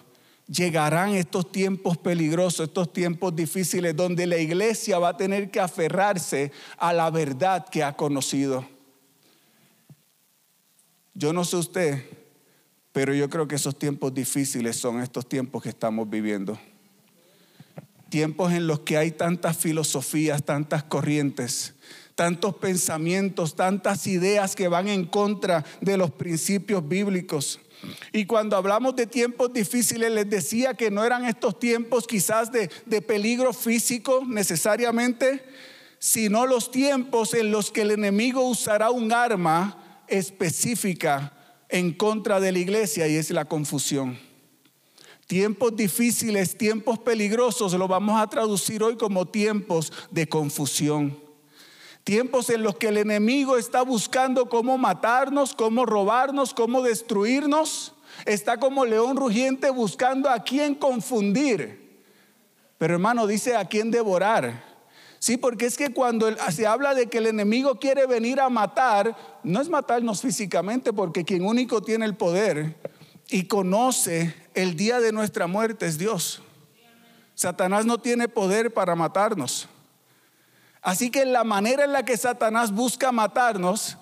llegarán 0.49 1.15
estos 1.15 1.51
tiempos 1.51 1.97
peligrosos, 1.97 2.69
estos 2.69 2.93
tiempos 2.93 3.35
difíciles, 3.35 3.97
donde 3.97 4.27
la 4.27 4.39
iglesia 4.39 4.99
va 4.99 5.11
a 5.11 5.17
tener 5.17 5.51
que 5.51 5.61
aferrarse 5.61 6.53
a 6.77 6.93
la 6.93 7.11
verdad 7.11 7.67
que 7.69 7.83
ha 7.83 7.97
conocido. 7.97 8.67
Yo 11.15 11.33
no 11.33 11.45
sé 11.45 11.57
usted, 11.57 12.05
pero 12.93 13.15
yo 13.15 13.31
creo 13.31 13.49
que 13.49 13.55
esos 13.55 13.79
tiempos 13.79 14.13
difíciles 14.13 14.77
son 14.77 15.01
estos 15.01 15.29
tiempos 15.29 15.63
que 15.63 15.71
estamos 15.71 16.09
viviendo. 16.09 16.59
Tiempos 18.09 18.53
en 18.53 18.67
los 18.67 18.81
que 18.81 18.99
hay 18.99 19.11
tantas 19.11 19.57
filosofías, 19.57 20.43
tantas 20.43 20.83
corrientes, 20.83 21.75
tantos 22.23 22.55
pensamientos, 22.55 23.57
tantas 23.57 24.07
ideas 24.07 24.55
que 24.55 24.69
van 24.69 24.87
en 24.87 25.07
contra 25.07 25.65
de 25.81 25.97
los 25.97 26.13
principios 26.13 26.89
bíblicos. 26.89 27.59
Y 28.13 28.27
cuando 28.27 28.57
hablamos 28.57 28.95
de 28.95 29.09
tiempos 29.09 29.53
difíciles, 29.53 30.09
les 30.13 30.31
decía 30.31 30.75
que 30.75 30.89
no 30.89 31.03
eran 31.03 31.25
estos 31.25 31.59
tiempos 31.59 32.07
quizás 32.07 32.53
de, 32.53 32.71
de, 32.87 33.03
peligro 33.03 33.53
físico 33.53 34.23
necesariamente, 34.25 35.45
sino 35.99 36.47
los 36.47 36.71
tiempos 36.71 37.35
en 37.35 37.51
los 37.51 37.73
que 37.73 37.83
el 37.83 37.91
enemigo 37.91 38.49
usará 38.49 38.93
un 38.93 39.13
arma 39.13 40.05
específica 40.07 41.33
en 41.69 41.93
contra 41.93 42.39
de 42.39 42.53
la 42.53 42.61
iglesia 42.61 43.09
y 43.09 43.17
es 43.17 43.31
la 43.31 43.47
confusión. 43.47 44.17
Tiempos 45.27 45.75
difíciles, 45.75 46.57
tiempos 46.57 47.01
peligrosos, 47.01 47.73
lo 47.73 47.89
vamos 47.89 48.23
a 48.23 48.29
traducir 48.29 48.81
hoy 48.85 48.95
como 48.97 49.27
tiempos 49.27 49.93
de 50.13 50.29
confusión. 50.29 51.22
Tiempos 52.05 52.51
en 52.51 52.63
los 52.63 52.77
que 52.77 52.89
el 52.89 52.99
enemigo 52.99 53.57
está 53.57 53.83
buscando 53.83 54.49
cómo 54.49 54.77
matarnos, 54.77 55.55
cómo 55.55 55.87
robarnos, 55.87 56.53
cómo 56.53 56.83
destruirnos. 56.83 57.95
Está 58.27 58.59
como 58.59 58.85
león 58.85 59.17
rugiente 59.17 59.71
buscando 59.71 60.29
a 60.29 60.43
quién 60.43 60.75
confundir. 60.75 62.03
Pero 62.79 62.95
hermano, 62.95 63.27
dice 63.29 63.57
a 63.57 63.65
quién 63.67 63.91
devorar. 63.93 64.73
Sí, 65.21 65.37
porque 65.37 65.67
es 65.67 65.77
que 65.77 65.93
cuando 65.93 66.29
se 66.51 66.67
habla 66.67 66.95
de 66.95 67.07
que 67.07 67.19
el 67.19 67.29
enemigo 67.29 67.79
quiere 67.79 68.07
venir 68.07 68.41
a 68.41 68.49
matar, 68.49 69.17
no 69.45 69.61
es 69.61 69.69
matarnos 69.69 70.21
físicamente, 70.21 70.93
porque 70.93 71.25
quien 71.25 71.45
único 71.45 71.81
tiene 71.81 72.05
el 72.07 72.17
poder 72.17 72.75
y 73.29 73.45
conoce 73.45 74.35
el 74.55 74.75
día 74.75 74.99
de 74.99 75.13
nuestra 75.13 75.47
muerte 75.47 75.87
es 75.87 75.97
Dios. 75.97 76.43
Satanás 77.37 77.87
no 77.87 77.99
tiene 77.99 78.27
poder 78.27 78.75
para 78.75 78.97
matarnos. 78.97 79.69
Así 80.83 81.11
que 81.11 81.25
la 81.25 81.45
manera 81.45 81.85
en 81.85 81.93
la 81.93 82.05
que 82.05 82.17
Satanás 82.17 82.73
busca 82.73 83.13
matarnos 83.13 83.97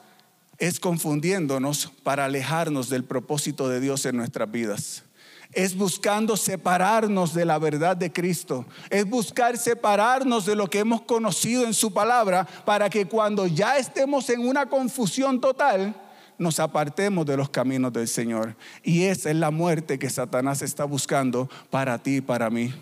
es 0.57 0.81
confundiéndonos 0.81 1.93
para 2.03 2.25
alejarnos 2.25 2.89
del 2.89 3.05
propósito 3.05 3.69
de 3.69 3.81
Dios 3.81 4.07
en 4.07 4.17
nuestras 4.17 4.51
vidas. 4.51 5.05
Es 5.53 5.77
buscando 5.77 6.37
separarnos 6.37 7.35
de 7.35 7.45
la 7.45 7.59
verdad 7.59 7.97
de 7.97 8.13
Cristo. 8.13 8.65
Es 8.89 9.09
buscar 9.09 9.59
separarnos 9.59 10.47
de 10.47 10.55
lo 10.55 10.71
que 10.71 10.79
hemos 10.79 11.03
conocido 11.03 11.65
en 11.65 11.75
su 11.75 11.93
palabra 11.93 12.47
para 12.65 12.89
que 12.89 13.07
cuando 13.07 13.47
ya 13.47 13.77
estemos 13.77 14.31
en 14.31 14.47
una 14.47 14.67
confusión 14.67 15.41
total, 15.41 15.95
nos 16.39 16.61
apartemos 16.61 17.27
de 17.27 17.37
los 17.37 17.51
caminos 17.51 17.93
del 17.93 18.09
Señor. 18.09 18.57
Y 18.83 19.05
esa 19.05 19.31
es 19.31 19.37
la 19.37 19.51
muerte 19.51 19.99
que 19.99 20.09
Satanás 20.09 20.63
está 20.63 20.85
buscando 20.85 21.51
para 21.69 21.99
ti 21.99 22.17
y 22.17 22.21
para 22.21 22.49
mí. 22.49 22.73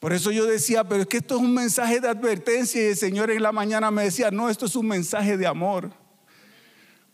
Por 0.00 0.12
eso 0.12 0.30
yo 0.30 0.44
decía, 0.44 0.84
pero 0.84 1.02
es 1.02 1.06
que 1.06 1.18
esto 1.18 1.36
es 1.36 1.40
un 1.40 1.54
mensaje 1.54 2.00
de 2.00 2.08
advertencia 2.08 2.82
y 2.82 2.86
el 2.86 2.96
Señor 2.96 3.30
en 3.30 3.42
la 3.42 3.52
mañana 3.52 3.90
me 3.90 4.04
decía, 4.04 4.30
no, 4.30 4.50
esto 4.50 4.66
es 4.66 4.76
un 4.76 4.88
mensaje 4.88 5.36
de 5.36 5.46
amor. 5.46 5.90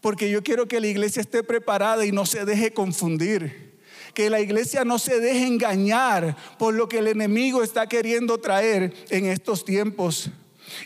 Porque 0.01 0.31
yo 0.31 0.43
quiero 0.43 0.67
que 0.67 0.81
la 0.81 0.87
iglesia 0.87 1.21
esté 1.21 1.43
preparada 1.43 2.05
y 2.05 2.13
no 2.13 2.27
se 2.27 2.45
deje 2.45 2.73
confundir. 2.73 3.79
Que 4.15 4.31
la 4.31 4.41
iglesia 4.41 4.85
no 4.85 4.99
se 4.99 5.21
deje 5.21 5.47
engañar 5.47 6.37
por 6.59 6.75
lo 6.75 6.89
que 6.89 6.99
el 6.99 7.07
enemigo 7.07 7.63
está 7.63 7.87
queriendo 7.87 8.39
traer 8.39 8.93
en 9.11 9.27
estos 9.27 9.65
tiempos. 9.65 10.31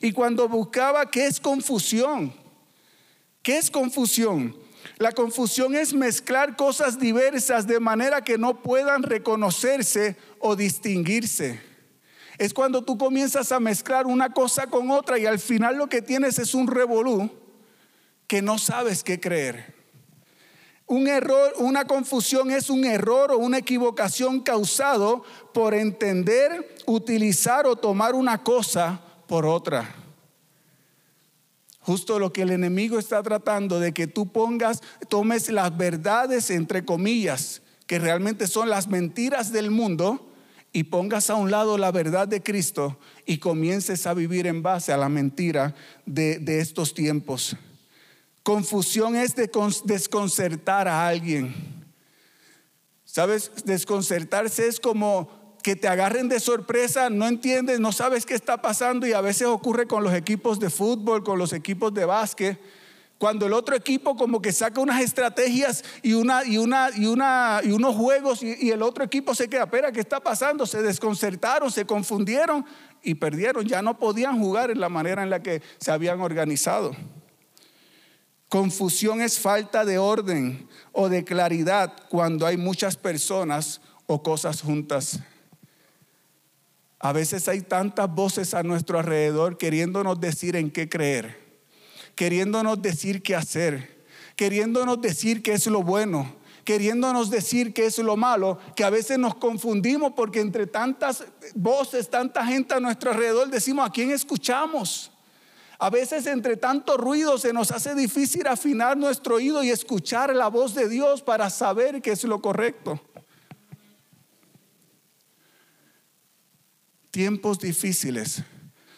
Y 0.02 0.12
cuando 0.12 0.48
buscaba, 0.48 1.10
¿qué 1.10 1.26
es 1.26 1.40
confusión? 1.40 2.34
¿Qué 3.42 3.58
es 3.58 3.70
confusión? 3.70 4.56
La 4.98 5.12
confusión 5.12 5.74
es 5.74 5.94
mezclar 5.94 6.56
cosas 6.56 6.98
diversas 6.98 7.66
de 7.66 7.80
manera 7.80 8.22
que 8.22 8.38
no 8.38 8.62
puedan 8.62 9.02
reconocerse 9.02 10.16
o 10.38 10.56
distinguirse. 10.56 11.60
Es 12.38 12.52
cuando 12.52 12.82
tú 12.82 12.98
comienzas 12.98 13.52
a 13.52 13.60
mezclar 13.60 14.06
una 14.06 14.32
cosa 14.32 14.66
con 14.66 14.90
otra 14.90 15.18
y 15.18 15.26
al 15.26 15.38
final 15.38 15.76
lo 15.76 15.88
que 15.88 16.02
tienes 16.02 16.38
es 16.38 16.54
un 16.54 16.66
revolú 16.66 17.30
que 18.26 18.42
no 18.42 18.58
sabes 18.58 19.04
qué 19.04 19.20
creer. 19.20 19.74
Un 20.86 21.08
error, 21.08 21.54
una 21.58 21.86
confusión 21.86 22.50
es 22.50 22.68
un 22.68 22.84
error 22.84 23.32
o 23.32 23.38
una 23.38 23.58
equivocación 23.58 24.40
causado 24.40 25.24
por 25.54 25.72
entender, 25.72 26.76
utilizar 26.86 27.66
o 27.66 27.76
tomar 27.76 28.14
una 28.14 28.42
cosa 28.42 29.00
por 29.26 29.46
otra. 29.46 29.94
Justo 31.80 32.18
lo 32.18 32.32
que 32.32 32.42
el 32.42 32.50
enemigo 32.50 32.98
está 32.98 33.22
tratando 33.22 33.78
de 33.78 33.92
que 33.92 34.06
tú 34.06 34.30
pongas, 34.30 34.82
tomes 35.08 35.50
las 35.50 35.76
verdades 35.76 36.50
entre 36.50 36.84
comillas, 36.84 37.62
que 37.86 37.98
realmente 37.98 38.46
son 38.46 38.70
las 38.70 38.88
mentiras 38.88 39.52
del 39.52 39.70
mundo, 39.70 40.33
y 40.74 40.82
pongas 40.82 41.30
a 41.30 41.36
un 41.36 41.52
lado 41.52 41.78
la 41.78 41.92
verdad 41.92 42.26
de 42.26 42.42
Cristo 42.42 42.98
y 43.24 43.38
comiences 43.38 44.08
a 44.08 44.12
vivir 44.12 44.48
en 44.48 44.60
base 44.60 44.92
a 44.92 44.96
la 44.96 45.08
mentira 45.08 45.72
de, 46.04 46.42
estos 46.60 46.92
tiempos. 46.92 47.56
Confusión 48.42 49.14
es 49.14 49.36
de 49.36 49.48
desconcertar 49.84 50.88
a 50.88 51.06
alguien. 51.06 51.54
¿Sabes? 53.04 53.52
Desconcertarse 53.64 54.66
es 54.66 54.80
como 54.80 55.56
que 55.62 55.76
te 55.76 55.86
agarren 55.86 56.28
de 56.28 56.40
sorpresa, 56.40 57.08
no 57.08 57.28
entiendes, 57.28 57.78
no 57.78 57.92
sabes 57.92 58.26
qué 58.26 58.34
está 58.34 58.60
pasando 58.60 59.06
y 59.06 59.12
a 59.12 59.20
veces 59.20 59.46
ocurre 59.46 59.86
con 59.86 60.02
los 60.02 60.12
equipos 60.12 60.58
de 60.58 60.70
fútbol, 60.70 61.22
con 61.22 61.38
los 61.38 61.52
equipos 61.52 61.94
de 61.94 62.04
básquet 62.04 62.58
cuando 63.24 63.46
el 63.46 63.54
otro 63.54 63.74
equipo 63.74 64.16
como 64.16 64.42
que 64.42 64.52
saca 64.52 64.82
unas 64.82 65.00
estrategias 65.00 65.82
y, 66.02 66.12
una, 66.12 66.44
y, 66.44 66.58
una, 66.58 66.90
y, 66.94 67.06
una, 67.06 67.60
y 67.64 67.72
unos 67.72 67.96
juegos 67.96 68.42
y, 68.42 68.70
el 68.70 68.82
otro 68.82 69.02
equipo 69.02 69.34
se 69.34 69.48
queda, 69.48 69.62
espera, 69.62 69.90
¿qué 69.90 70.00
está 70.00 70.20
pasando? 70.20 70.66
Se 70.66 70.82
desconcertaron, 70.82 71.70
se 71.70 71.86
confundieron 71.86 72.66
y 73.02 73.14
perdieron. 73.14 73.64
Ya 73.64 73.80
no 73.80 73.98
podían 73.98 74.38
jugar 74.38 74.70
en 74.70 74.78
la 74.78 74.90
manera 74.90 75.22
en 75.22 75.30
la 75.30 75.42
que 75.42 75.62
se 75.78 75.90
habían 75.90 76.20
organizado. 76.20 76.94
Confusión 78.50 79.22
es 79.22 79.40
falta 79.40 79.86
de 79.86 79.96
orden 79.96 80.68
o 80.92 81.08
de 81.08 81.24
claridad 81.24 81.94
cuando 82.10 82.46
hay 82.46 82.58
muchas 82.58 82.98
personas 82.98 83.80
o 84.04 84.22
cosas 84.22 84.60
juntas. 84.60 85.18
A 86.98 87.14
veces 87.14 87.48
hay 87.48 87.62
tantas 87.62 88.14
voces 88.14 88.52
a 88.52 88.62
nuestro 88.62 88.98
alrededor 88.98 89.56
queriéndonos 89.56 90.20
decir 90.20 90.56
en 90.56 90.70
qué 90.70 90.90
creer 90.90 91.43
queriéndonos 92.14 92.80
decir 92.80 93.22
qué 93.22 93.34
hacer, 93.34 94.04
queriéndonos 94.36 95.00
decir 95.00 95.42
qué 95.42 95.52
es 95.52 95.66
lo 95.66 95.82
bueno, 95.82 96.34
queriéndonos 96.64 97.30
decir 97.30 97.74
qué 97.74 97.86
es 97.86 97.98
lo 97.98 98.16
malo, 98.16 98.58
que 98.74 98.84
a 98.84 98.90
veces 98.90 99.18
nos 99.18 99.34
confundimos 99.34 100.12
porque 100.14 100.40
entre 100.40 100.66
tantas 100.66 101.24
voces, 101.54 102.08
tanta 102.08 102.44
gente 102.46 102.74
a 102.74 102.80
nuestro 102.80 103.10
alrededor, 103.10 103.48
decimos 103.50 103.86
a 103.86 103.92
quién 103.92 104.10
escuchamos. 104.10 105.10
A 105.78 105.90
veces 105.90 106.26
entre 106.26 106.56
tanto 106.56 106.96
ruido 106.96 107.36
se 107.36 107.52
nos 107.52 107.70
hace 107.70 107.94
difícil 107.94 108.46
afinar 108.46 108.96
nuestro 108.96 109.36
oído 109.36 109.62
y 109.62 109.70
escuchar 109.70 110.34
la 110.34 110.48
voz 110.48 110.74
de 110.74 110.88
Dios 110.88 111.20
para 111.20 111.50
saber 111.50 112.00
qué 112.00 112.12
es 112.12 112.24
lo 112.24 112.40
correcto. 112.40 113.00
Tiempos 117.10 117.58
difíciles 117.58 118.42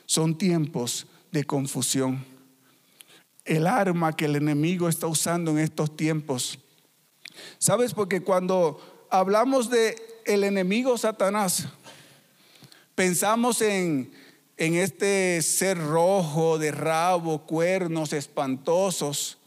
son 0.05 0.39
tiempos 0.39 1.07
de 1.33 1.45
confusión 1.45 2.36
el 3.47 3.67
arma 3.67 4.15
que 4.15 4.27
el 4.27 4.37
enemigo 4.37 4.89
está 4.89 5.07
usando 5.07 5.53
en 5.53 5.59
estos 5.59 5.97
tiempos. 5.97 6.59
¿Sabes? 7.59 7.95
Porque 7.95 8.23
cuando 8.23 9.07
hablamos 9.11 9.71
de 9.71 9.97
el 10.27 10.45
enemigo 10.45 10.99
Satanás, 10.99 11.69
pensamos 12.95 13.61
en, 13.63 14.13
en 14.57 14.75
este 14.75 15.41
ser 15.43 15.79
rojo, 15.79 16.59
de 16.59 16.73
rabo, 16.73 17.47
cuernos 17.47 18.13
espantosos. 18.13 19.39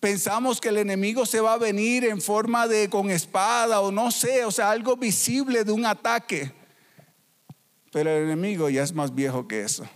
Pensamos 0.00 0.60
que 0.60 0.68
el 0.68 0.78
enemigo 0.78 1.26
se 1.26 1.40
va 1.40 1.54
a 1.54 1.58
venir 1.58 2.04
en 2.04 2.20
forma 2.20 2.66
de 2.68 2.88
con 2.88 3.10
espada 3.10 3.80
o 3.80 3.90
no 3.90 4.10
sé, 4.10 4.44
o 4.44 4.50
sea, 4.50 4.70
algo 4.70 4.96
visible 4.96 5.64
de 5.64 5.72
un 5.72 5.84
ataque. 5.84 6.52
Pero 7.92 8.10
el 8.10 8.24
enemigo 8.24 8.68
ya 8.70 8.82
es 8.82 8.92
más 8.92 9.14
viejo 9.14 9.48
que 9.48 9.62
eso. 9.62 9.86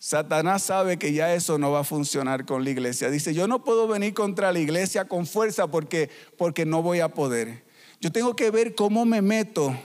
Satanás 0.00 0.62
sabe 0.62 0.98
que 0.98 1.12
ya 1.12 1.34
eso 1.34 1.58
no 1.58 1.72
va 1.72 1.80
a 1.80 1.84
funcionar 1.84 2.46
con 2.46 2.64
la 2.64 2.70
iglesia. 2.70 3.10
Dice, 3.10 3.34
yo 3.34 3.46
no 3.46 3.62
puedo 3.62 3.86
venir 3.86 4.14
contra 4.14 4.50
la 4.50 4.58
iglesia 4.58 5.04
con 5.06 5.26
fuerza 5.26 5.66
porque, 5.66 6.08
porque 6.38 6.64
no 6.64 6.82
voy 6.82 7.00
a 7.00 7.10
poder. 7.10 7.66
Yo 8.00 8.10
tengo 8.10 8.34
que 8.34 8.50
ver 8.50 8.74
cómo 8.74 9.04
me 9.04 9.20
meto 9.20 9.76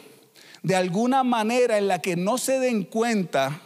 de 0.64 0.74
alguna 0.74 1.26
manera 1.26 1.78
en 1.78 1.90
la 1.90 2.00
que 2.00 2.16
no 2.16 2.38
se 2.38 2.60
den 2.60 2.86
cuenta 2.86 3.62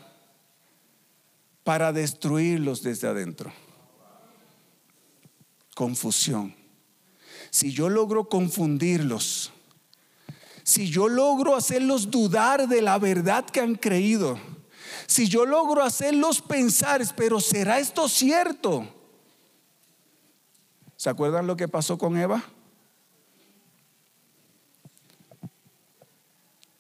para 1.64 1.94
destruirlos 1.94 2.82
desde 2.82 3.08
adentro. 3.08 3.54
Confusión. 5.76 6.56
Si 7.52 7.72
yo 7.72 7.90
logro 7.90 8.28
confundirlos, 8.28 9.52
si 10.64 10.90
yo 10.90 11.10
logro 11.10 11.56
hacerlos 11.56 12.10
dudar 12.10 12.68
de 12.68 12.82
la 12.82 12.98
verdad 12.98 13.46
que 13.46 13.60
han 13.60 13.76
creído, 13.76 14.40
si 15.10 15.28
yo 15.28 15.44
logro 15.44 15.82
hacerlos 15.82 16.40
pensar, 16.40 17.02
pero 17.16 17.40
¿será 17.40 17.80
esto 17.80 18.08
cierto? 18.08 18.88
¿Se 20.98 21.10
acuerdan 21.10 21.48
lo 21.48 21.58
que 21.58 21.68
pasó 21.68 21.98
con 21.98 22.16
Eva? 22.16 22.44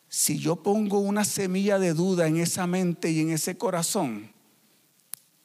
Si 0.08 0.38
yo 0.38 0.58
pongo 0.58 1.00
una 1.00 1.26
semilla 1.26 1.80
de 1.80 1.96
duda 1.96 2.28
en 2.28 2.38
esa 2.38 2.68
mente 2.68 3.10
y 3.10 3.22
en 3.22 3.32
ese 3.32 3.58
corazón, 3.58 4.32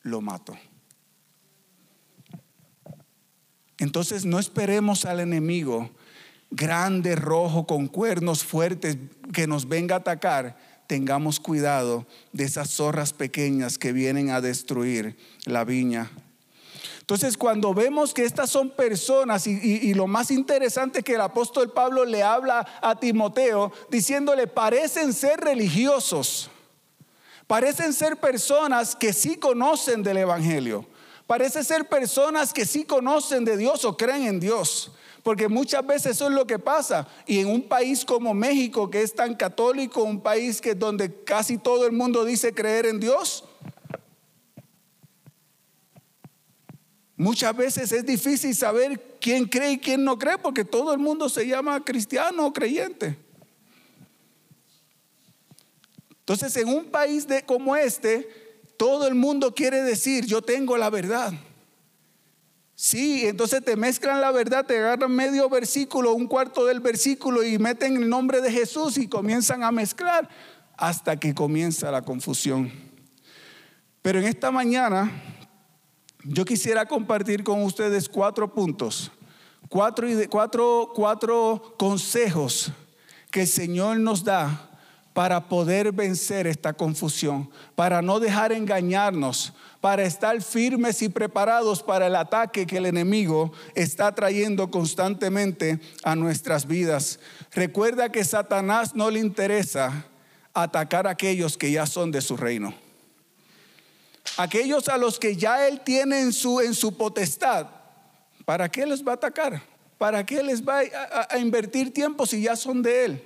lo 0.03 0.21
mato. 0.21 0.55
Entonces 3.79 4.27
no 4.27 4.39
esperemos 4.39 5.07
al 5.07 5.21
enemigo 5.21 5.91
grande, 6.51 7.17
rojo, 7.17 7.67
con 7.67 7.87
cuernos 7.89 8.45
fuertes, 8.45 8.99
que 9.33 9.47
nos 9.47 9.69
venga 9.69 9.95
a 9.95 9.99
atacar, 10.01 10.74
tengamos 10.87 11.41
cuidado 11.41 12.07
de 12.33 12.45
esas 12.45 12.71
zorras 12.71 13.13
pequeñas 13.13 13.79
que 13.79 13.93
vienen 13.93 14.31
a 14.31 14.41
destruir 14.41 15.17
la 15.45 15.65
viña. 15.65 16.11
Entonces, 17.05 17.37
cuando 17.37 17.75
vemos 17.75 18.15
que 18.15 18.25
estas 18.25 18.49
son 18.49 18.71
personas, 18.71 19.47
y, 19.47 19.93
lo 19.93 20.07
más 20.07 20.31
interesante 20.31 21.03
que 21.03 21.17
el 21.17 21.21
apóstol 21.21 21.71
Pablo 21.71 22.07
le 22.07 22.23
habla 22.23 22.67
a 22.81 22.99
Timoteo, 22.99 23.73
diciéndole, 23.91 24.47
parecen 24.47 25.13
ser 25.13 25.39
religiosos, 25.39 26.49
parecen 27.47 27.93
ser 27.93 28.17
personas 28.17 28.97
que 28.97 29.13
sí 29.13 29.37
conocen 29.37 30.03
del 30.03 30.17
Evangelio, 30.17 30.87
parecen 31.27 31.63
ser 31.63 31.91
personas 31.91 32.55
que 32.55 32.65
sí 32.65 32.85
conocen 32.85 33.45
de 33.45 33.59
Dios 33.59 33.85
o 33.85 33.99
creen 33.99 34.23
en 34.23 34.41
Dios. 34.41 34.93
Porque 35.25 35.49
muchas 35.49 35.85
veces 35.87 36.13
eso 36.13 36.27
es 36.27 36.35
lo 36.35 36.47
que 36.47 36.59
pasa. 36.59 37.09
Y 37.27 37.41
en 37.41 37.49
un 37.49 37.63
país 37.63 38.05
como 38.05 38.35
México, 38.35 38.91
que 38.91 39.01
es 39.01 39.15
tan 39.15 39.35
católico, 39.35 40.03
un 40.03 40.21
país 40.21 40.61
que 40.61 40.75
donde 40.75 41.25
casi 41.25 41.57
todo 41.57 41.87
el 41.87 41.93
mundo 41.93 42.27
dice 42.27 42.53
creer 42.53 42.85
en 42.85 43.01
Dios, 43.01 43.43
muchas 47.17 47.57
veces 47.57 47.91
es 47.91 48.05
difícil 48.05 48.55
saber 48.55 49.17
quién 49.19 49.47
cree 49.47 49.73
y 49.73 49.79
quién 49.79 50.05
no 50.05 50.19
cree, 50.19 50.37
porque 50.37 50.63
todo 50.63 50.93
el 50.93 50.99
mundo 50.99 51.31
se 51.31 51.47
llama 51.47 51.83
cristiano 51.83 52.45
o 52.47 52.53
creyente. 52.53 53.19
Entonces, 56.11 56.55
en 56.59 56.69
un 56.69 56.85
país 56.91 57.27
de, 57.27 57.47
como 57.47 57.75
este, 57.77 58.29
todo 58.77 59.09
el 59.09 59.15
mundo 59.15 59.55
quiere 59.55 59.83
decir, 59.83 60.27
yo 60.27 60.43
tengo 60.43 60.77
la 60.77 60.91
verdad. 60.91 61.33
Sí, 62.77 63.27
entonces 63.27 63.65
te 63.65 63.77
mezclan 63.77 64.21
la 64.21 64.33
verdad, 64.33 64.67
te 64.67 64.77
agarran 64.77 65.13
medio 65.13 65.49
versículo, 65.49 66.13
un 66.13 66.27
cuarto 66.27 66.67
del 66.67 66.81
versículo 66.81 67.45
y 67.45 67.59
meten 67.59 67.97
el 67.97 68.09
nombre 68.09 68.41
de 68.41 68.51
Jesús 68.51 68.99
y 68.99 69.07
comienzan 69.07 69.63
a 69.63 69.71
mezclar 69.71 70.29
hasta 70.77 71.17
que 71.17 71.35
comienza 71.35 71.93
la 71.93 72.03
confusión. 72.03 72.73
Pero 74.03 74.19
en 74.19 74.27
esta 74.27 74.51
mañana 74.51 75.11
yo 76.25 76.45
quisiera 76.45 76.87
compartir 76.87 77.45
con 77.45 77.63
ustedes 77.63 78.09
cuatro 78.09 78.53
puntos, 78.53 79.13
cuatro, 79.69 80.09
cuatro, 80.29 80.93
cuatro 80.95 81.75
consejos 81.79 82.73
que 83.31 83.43
el 83.43 83.49
Señor 83.49 84.01
nos 84.01 84.25
da 84.25 84.71
para 85.15 85.49
poder 85.49 85.93
vencer 85.93 86.49
esta 86.49 86.73
confusión, 86.73 87.49
para 87.77 88.03
no 88.03 88.19
dejar 88.19 88.53
engañarnos, 88.53 89.55
para 89.85 90.05
estar 90.05 90.41
firmes 90.41 91.03
y 91.03 91.11
preparados 91.11 91.83
para 91.83 92.07
el 92.07 92.17
ataque 92.17 92.67
que 92.67 92.79
el 92.79 92.87
enemigo 92.87 93.53
está 93.75 94.15
trayendo 94.15 94.71
constantemente 94.71 95.79
a 96.03 96.17
nuestras 96.17 96.67
vidas. 96.67 97.21
Recuerda 97.53 98.09
que 98.09 98.25
Satanás 98.25 98.95
no 98.95 99.11
le 99.11 99.21
interesa 99.21 100.07
atacar 100.55 101.07
a 101.07 101.11
aquellos 101.11 101.59
que 101.59 101.71
ya 101.71 101.85
son 101.85 102.11
de 102.11 102.23
su 102.23 102.35
reino. 102.35 102.73
Aquellos 104.39 104.89
a 104.89 104.97
los 104.97 105.19
que 105.19 105.37
ya 105.37 105.69
él 105.69 105.83
tiene 105.85 106.23
en 106.23 106.33
su, 106.33 106.63
en 106.63 106.73
su 106.73 106.97
potestad, 106.97 107.67
¿para 108.47 108.71
qué 108.71 108.87
les 108.87 109.07
va 109.07 109.13
a 109.13 109.17
atacar? 109.17 109.61
¿Para 109.99 110.25
qué 110.25 110.43
les 110.43 110.67
va 110.67 110.81
a 111.29 111.37
invertir 111.37 111.93
tiempo 111.93 112.25
si 112.25 112.41
ya 112.41 112.57
son 112.57 112.81
de 112.81 113.05
él? 113.05 113.25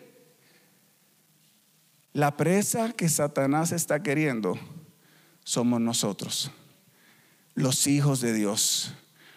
La 2.15 2.37
presa 2.37 2.93
que 2.97 3.09
Satanás 3.09 3.71
está 3.71 4.03
queriendo 4.03 4.59
somos 5.49 5.81
nosotros, 5.81 6.51
los 7.55 7.87
hijos 7.87 8.21
de 8.21 8.35
Dios, 8.35 8.93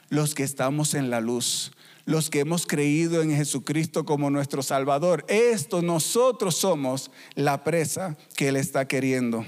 los 0.09 0.35
que 0.35 0.43
estamos 0.43 0.93
en 0.93 1.09
la 1.09 1.21
luz, 1.21 1.71
los 2.03 2.29
que 2.29 2.41
hemos 2.41 2.67
creído 2.67 3.21
en 3.21 3.33
Jesucristo 3.33 4.03
como 4.03 4.29
nuestro 4.29 4.61
Salvador. 4.61 5.23
Esto 5.29 5.81
nosotros 5.81 6.57
somos 6.57 7.11
la 7.35 7.63
presa 7.63 8.17
que 8.35 8.49
Él 8.49 8.57
está 8.57 8.89
queriendo. 8.89 9.45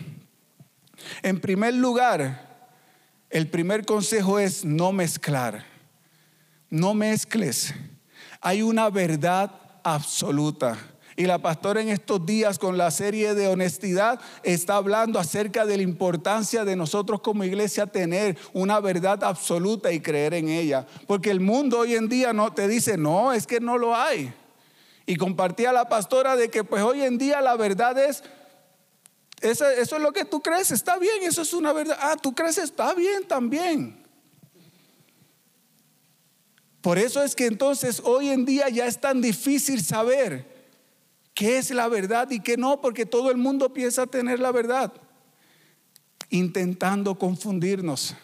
En 1.22 1.42
primer 1.42 1.74
lugar, 1.74 2.72
el 3.30 3.50
primer 3.50 3.86
consejo 3.86 4.40
es 4.40 4.64
no 4.64 4.94
mezclar. 4.94 5.66
No 6.70 6.94
mezcles. 6.94 7.74
Hay 8.40 8.62
una 8.62 8.90
verdad 8.90 9.52
absoluta. 9.84 10.78
Y 11.16 11.26
la 11.26 11.38
pastora 11.38 11.82
en 11.82 11.90
estos 11.90 12.26
días 12.26 12.58
con 12.58 12.78
la 12.78 12.90
serie 12.90 13.36
de 13.36 13.48
honestidad 13.48 14.20
está 14.42 14.78
hablando 14.78 15.20
acerca 15.20 15.66
de 15.66 15.78
la 15.78 15.84
importancia 15.84 16.66
de 16.66 16.76
nosotros 16.76 17.22
como 17.22 17.44
iglesia 17.44 17.86
tener 17.86 18.36
una 18.52 18.80
verdad 18.80 19.24
absoluta 19.24 19.92
y 19.92 20.00
creer 20.00 20.34
en 20.34 20.50
ella. 20.50 20.88
Porque 21.06 21.30
el 21.30 21.40
mundo 21.40 21.80
hoy 21.80 21.94
en 21.96 22.10
día 22.10 22.34
no 22.34 22.52
te 22.54 22.68
dice, 22.68 22.98
no, 22.98 23.32
es 23.32 23.46
que 23.46 23.60
no 23.60 23.78
lo 23.78 23.96
hay. 23.96 24.34
Y 25.06 25.16
compartía 25.16 25.72
la 25.72 25.88
pastora 25.88 26.36
de 26.36 26.50
que 26.50 26.64
pues 26.64 26.82
hoy 26.82 27.04
en 27.04 27.20
día 27.20 27.42
la 27.42 27.56
verdad 27.58 27.96
es, 28.00 28.24
eso, 29.42 29.70
eso 29.70 29.98
es 29.98 30.02
lo 30.02 30.14
que 30.14 30.26
tú 30.26 30.42
crees, 30.42 30.72
está 30.72 30.98
bien, 30.98 31.22
eso 31.22 31.44
es 31.44 31.54
una 31.54 31.74
verdad. 31.74 31.98
Ah, 32.00 32.16
tú 32.20 32.34
crees, 32.34 32.58
está 32.58 32.96
bien 32.96 33.28
también. 33.28 34.04
Por 36.82 36.98
eso 36.98 37.22
es 37.22 37.36
que 37.36 37.46
entonces 37.46 38.02
hoy 38.04 38.30
en 38.30 38.46
día 38.46 38.68
ya 38.70 38.88
es 38.88 39.00
tan 39.00 39.22
difícil 39.22 39.84
saber 39.84 40.53
qué 41.34 41.58
es 41.58 41.72
la 41.72 41.88
verdad 41.88 42.30
y 42.32 42.40
qué 42.40 42.58
no, 42.58 42.82
porque 42.82 43.06
todo 43.06 43.32
el 43.32 43.38
mundo 43.38 43.74
piensa 43.74 44.08
tener 44.08 44.40
la 44.40 44.52
verdad, 44.52 44.94
intentando 46.30 47.16
confundirnos, 47.16 48.16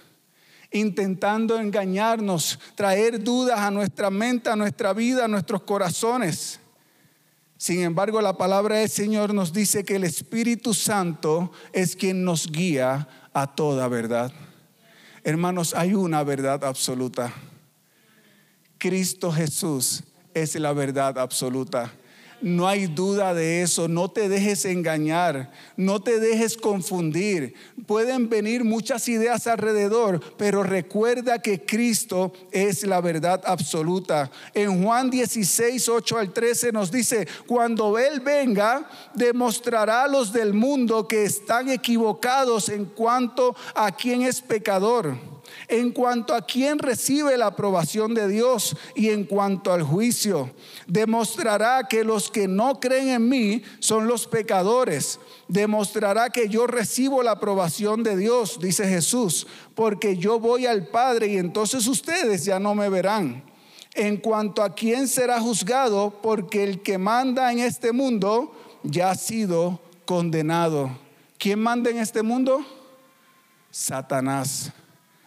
intentando 0.71 1.59
engañarnos, 1.59 2.59
traer 2.75 3.23
dudas 3.23 3.59
a 3.59 3.71
nuestra 3.71 4.09
mente, 4.09 4.49
a 4.49 4.55
nuestra 4.55 4.93
vida, 4.93 5.25
a 5.25 5.27
nuestros 5.27 5.63
corazones. 5.63 6.59
Sin 7.57 7.81
embargo, 7.81 8.21
la 8.21 8.37
palabra 8.37 8.77
del 8.77 8.89
Señor 8.89 9.33
nos 9.33 9.51
dice 9.51 9.83
que 9.83 9.97
el 9.97 10.05
Espíritu 10.05 10.73
Santo 10.73 11.51
es 11.73 11.95
quien 11.95 12.23
nos 12.23 12.49
guía 12.49 13.07
a 13.33 13.53
toda 13.53 13.87
verdad. 13.89 14.31
Hermanos, 15.23 15.73
hay 15.73 15.93
una 15.93 16.23
verdad 16.23 16.63
absoluta. 16.63 17.33
Cristo 18.77 19.31
Jesús 19.31 20.03
es 20.33 20.55
la 20.55 20.71
verdad 20.71 21.19
absoluta. 21.19 21.91
No 22.41 22.67
hay 22.67 22.87
duda 22.87 23.33
de 23.33 23.61
eso. 23.61 23.87
No 23.87 24.09
te 24.09 24.29
dejes 24.29 24.65
engañar. 24.65 25.51
No 25.75 26.01
te 26.01 26.19
dejes 26.19 26.55
confundir. 26.55 27.53
Pueden 27.85 28.29
venir 28.29 28.63
muchas 28.63 29.07
ideas 29.09 29.47
alrededor, 29.47 30.19
pero 30.37 30.63
recuerda 30.63 31.41
que 31.41 31.65
Cristo 31.65 32.31
es 32.51 32.83
la 32.83 33.01
verdad 33.01 33.41
absoluta. 33.45 34.31
En 34.53 34.83
Juan 34.83 35.09
16, 35.09 35.89
8 35.89 36.17
al 36.17 36.33
13 36.33 36.71
nos 36.71 36.91
dice, 36.91 37.27
cuando 37.45 37.97
Él 37.97 38.19
venga, 38.21 38.89
demostrará 39.13 40.03
a 40.03 40.07
los 40.07 40.31
del 40.31 40.53
mundo 40.53 41.07
que 41.07 41.23
están 41.23 41.69
equivocados 41.69 42.69
en 42.69 42.85
cuanto 42.85 43.55
a 43.75 43.91
quién 43.91 44.21
es 44.21 44.41
pecador 44.41 45.38
en 45.69 45.91
cuanto 45.91 46.33
a 46.33 46.41
quien 46.41 46.79
recibe 46.79 47.37
la 47.37 47.47
aprobación 47.47 48.15
de 48.15 48.27
Dios 48.27 48.75
y 48.95 49.09
en 49.09 49.23
cuanto 49.23 49.71
al 49.71 49.83
juicio. 49.83 50.49
Demostrará 50.87 51.87
que 51.87 52.03
los 52.03 52.31
que 52.31 52.47
no 52.47 52.79
creen 52.79 53.09
en 53.09 53.29
mí 53.29 53.61
son 53.79 54.07
los 54.07 54.25
pecadores. 54.25 55.19
Demostrará 55.47 56.31
que 56.31 56.49
yo 56.49 56.65
recibo 56.65 57.21
la 57.21 57.31
aprobación 57.31 58.01
de 58.01 58.17
Dios, 58.17 58.59
dice 58.59 58.87
Jesús, 58.87 59.45
porque 59.75 60.17
yo 60.17 60.39
voy 60.39 60.65
al 60.65 60.87
Padre 60.87 61.27
y 61.27 61.37
entonces 61.37 61.85
ustedes 61.85 62.43
ya 62.43 62.59
no 62.59 62.73
me 62.73 62.89
verán. 62.89 63.43
En 63.93 64.17
cuanto 64.17 64.63
a 64.63 64.73
quién 64.73 65.07
será 65.07 65.39
juzgado, 65.39 66.19
porque 66.23 66.63
el 66.63 66.81
que 66.81 66.97
manda 66.97 67.51
en 67.51 67.59
este 67.59 67.91
mundo 67.91 68.55
ya 68.81 69.11
ha 69.11 69.15
sido 69.15 69.79
condenado. 70.05 70.89
¿Quién 71.37 71.59
manda 71.59 71.91
en 71.91 71.99
este 71.99 72.23
mundo? 72.23 72.65
Satanás 73.69 74.71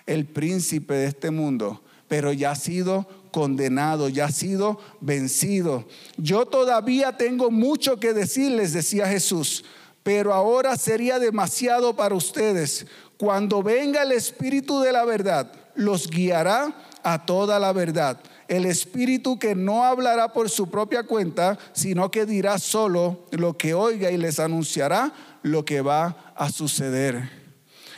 el 0.07 0.27
príncipe 0.27 0.95
de 0.95 1.07
este 1.07 1.31
mundo, 1.31 1.83
pero 2.09 2.33
ya 2.33 2.53
ha 2.53 2.57
sido 2.57 3.07
condenado, 3.31 4.09
ya 4.09 4.27
ha 4.27 4.33
sido 4.33 4.79
vencido. 5.01 5.87
Yo 6.17 6.47
todavía 6.47 7.17
tengo 7.17 7.51
mucho 7.51 7.99
que 7.99 8.13
decirles, 8.13 8.73
decía 8.73 9.07
Jesús, 9.07 9.65
pero 10.03 10.35
ahora 10.35 10.77
sería 10.77 11.19
demasiado 11.19 11.97
para 11.97 12.15
ustedes. 12.15 12.87
Cuando 13.17 13.63
venga 13.63 14.03
el 14.03 14.13
Espíritu 14.13 14.81
de 14.81 14.93
la 14.93 15.05
verdad, 15.05 15.53
los 15.75 16.11
guiará 16.11 16.75
a 17.03 17.25
toda 17.25 17.59
la 17.59 17.73
verdad 17.73 18.21
el 18.53 18.67
Espíritu 18.67 19.39
que 19.39 19.55
no 19.55 19.83
hablará 19.83 20.35
por 20.35 20.51
su 20.51 20.71
propia 20.71 21.05
cuenta, 21.05 21.59
sino 21.73 22.11
que 22.11 22.27
dirá 22.27 22.59
solo 22.59 23.25
lo 23.31 23.57
que 23.57 23.73
oiga 23.73 24.11
y 24.11 24.19
les 24.19 24.39
anunciará 24.39 25.11
lo 25.41 25.65
que 25.65 25.81
va 25.81 26.35
a 26.37 26.51
suceder. 26.51 27.31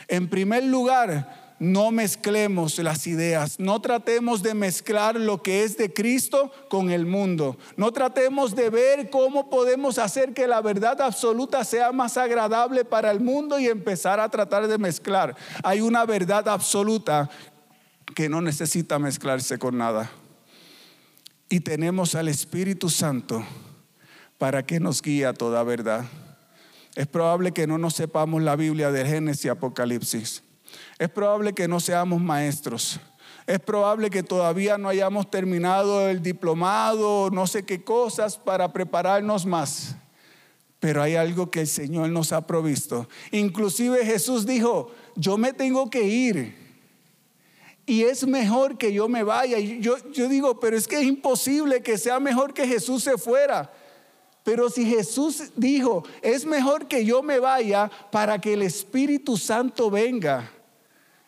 En 0.07 0.29
primer 0.29 0.63
lugar, 0.63 1.44
no 1.59 1.91
mezclemos 1.91 2.77
las 2.79 3.07
ideas, 3.07 3.59
no 3.59 3.81
tratemos 3.81 4.43
de 4.43 4.53
mezclar 4.53 5.15
lo 5.15 5.41
que 5.41 5.63
es 5.63 5.77
de 5.77 5.93
Cristo 5.93 6.51
con 6.69 6.91
el 6.91 7.05
mundo, 7.05 7.57
no 7.77 7.91
tratemos 7.93 8.55
de 8.55 8.69
ver 8.69 9.09
cómo 9.09 9.49
podemos 9.49 9.97
hacer 9.97 10.33
que 10.33 10.47
la 10.47 10.61
verdad 10.61 10.99
absoluta 11.01 11.63
sea 11.63 11.91
más 11.93 12.17
agradable 12.17 12.83
para 12.83 13.09
el 13.11 13.21
mundo 13.21 13.57
y 13.57 13.67
empezar 13.67 14.19
a 14.19 14.29
tratar 14.29 14.67
de 14.67 14.77
mezclar. 14.77 15.35
Hay 15.63 15.79
una 15.79 16.05
verdad 16.05 16.49
absoluta 16.49 17.29
que 18.13 18.27
no 18.27 18.41
necesita 18.41 18.99
mezclarse 18.99 19.57
con 19.57 19.77
nada. 19.77 20.11
Y 21.47 21.61
tenemos 21.61 22.15
al 22.15 22.27
Espíritu 22.27 22.89
Santo 22.89 23.45
para 24.37 24.65
que 24.65 24.79
nos 24.79 25.01
guíe 25.01 25.25
a 25.25 25.33
toda 25.33 25.63
verdad. 25.63 26.03
Es 26.95 27.07
probable 27.07 27.51
que 27.51 27.67
no 27.67 27.77
nos 27.77 27.93
sepamos 27.95 28.41
la 28.41 28.55
Biblia 28.55 28.91
de 28.91 29.05
Génesis 29.05 29.45
y 29.45 29.49
Apocalipsis 29.49 30.43
es 30.97 31.09
probable 31.09 31.53
que 31.53 31.67
no 31.67 31.79
seamos 31.79 32.21
maestros. 32.21 32.99
Es 33.47 33.59
probable 33.59 34.09
que 34.09 34.23
todavía 34.23 34.77
no 34.77 34.89
hayamos 34.89 35.29
terminado 35.29 36.09
el 36.09 36.23
diplomado, 36.23 37.29
no 37.29 37.45
sé 37.45 37.63
qué 37.63 37.83
cosas 37.83 38.37
para 38.37 38.73
prepararnos 38.73 39.45
más. 39.45 39.95
Pero 40.79 41.01
hay 41.01 41.15
algo 41.15 41.51
que 41.51 41.61
el 41.61 41.67
Señor 41.67 42.09
nos 42.09 42.31
ha 42.31 42.47
provisto. 42.47 43.07
Inclusive 43.31 44.03
Jesús 44.03 44.47
dijo, 44.47 44.91
yo 45.15 45.37
me 45.37 45.53
tengo 45.53 45.89
que 45.89 46.03
ir. 46.03 46.55
Y 47.85 48.01
es 48.01 48.25
mejor 48.25 48.79
que 48.79 48.91
yo 48.91 49.07
me 49.07 49.21
vaya. 49.21 49.59
Yo, 49.59 49.97
yo 50.11 50.27
digo, 50.27 50.59
pero 50.59 50.75
es 50.75 50.87
que 50.87 50.97
es 50.97 51.03
imposible 51.03 51.83
que 51.83 51.99
sea 51.99 52.19
mejor 52.19 52.51
que 52.51 52.67
Jesús 52.67 53.03
se 53.03 53.15
fuera. 53.17 53.71
Pero 54.43 54.71
si 54.71 54.85
Jesús 54.85 55.51
dijo, 55.55 56.03
es 56.23 56.45
mejor 56.45 56.87
que 56.87 57.05
yo 57.05 57.21
me 57.21 57.39
vaya 57.39 57.91
para 58.11 58.41
que 58.41 58.53
el 58.53 58.63
Espíritu 58.63 59.37
Santo 59.37 59.91
venga 59.91 60.51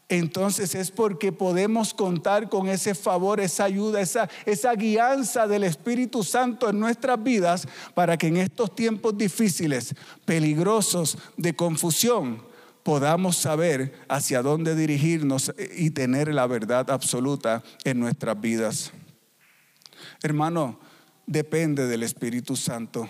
entonces 0.10 0.74
es 0.74 0.90
porque 0.90 1.34
podemos 1.34 1.94
contar 1.94 2.48
con 2.48 2.70
ese 2.70 2.96
favor, 2.96 3.42
esa 3.42 3.66
ayuda, 3.66 4.00
esa, 4.00 4.74
guianza 4.76 5.48
del 5.48 5.66
Espíritu 5.66 6.24
Santo 6.24 6.70
en 6.70 6.80
nuestras 6.80 7.22
vidas 7.22 7.68
para 7.94 8.18
que 8.18 8.28
en 8.28 8.38
estos 8.38 8.74
tiempos 8.74 9.18
difíciles, 9.18 9.96
peligrosos, 10.24 11.18
de 11.36 11.56
confusión, 11.56 12.42
podamos 12.84 13.36
saber 13.36 14.00
hacia 14.08 14.42
dónde 14.42 14.76
dirigirnos 14.76 15.54
y 15.76 15.90
tener 15.90 16.34
la 16.34 16.48
verdad 16.48 16.90
absoluta 16.90 17.62
en 17.84 18.00
nuestras 18.00 18.40
vidas. 18.40 18.94
Hermano, 20.24 20.80
depende 21.26 21.86
del 21.86 22.04
Espíritu 22.04 22.56
Santo. 22.56 23.10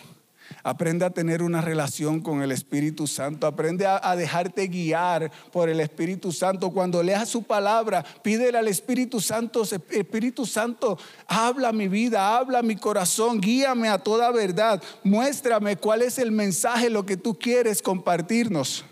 Aprende 0.63 1.05
a 1.05 1.09
tener 1.09 1.41
una 1.41 1.61
relación 1.61 2.21
con 2.21 2.41
el 2.41 2.51
Espíritu 2.51 3.07
Santo. 3.07 3.47
Aprende 3.47 3.85
a, 3.85 4.15
dejarte 4.15 4.67
guiar 4.67 5.31
por 5.51 5.69
el 5.69 5.79
Espíritu 5.79 6.31
Santo. 6.31 6.71
Cuando 6.71 7.03
leas 7.03 7.29
su 7.29 7.43
palabra, 7.43 8.05
pídele 8.21 8.57
al 8.57 8.67
Espíritu 8.67 9.21
Santo, 9.21 9.63
Espíritu 9.63 10.45
Santo, 10.45 10.97
habla 11.27 11.71
mi 11.71 11.87
vida, 11.87 12.37
habla 12.37 12.61
mi 12.61 12.75
corazón, 12.75 13.39
guíame 13.39 13.89
a 13.89 13.97
toda 13.97 14.31
verdad. 14.31 14.81
Muéstrame 15.03 15.77
cuál 15.77 16.01
es 16.01 16.17
el 16.17 16.31
mensaje, 16.31 16.89
lo 16.89 17.05
que 17.05 17.17
tú 17.17 17.37
quieres 17.37 17.81
compartirnos. 17.81 18.85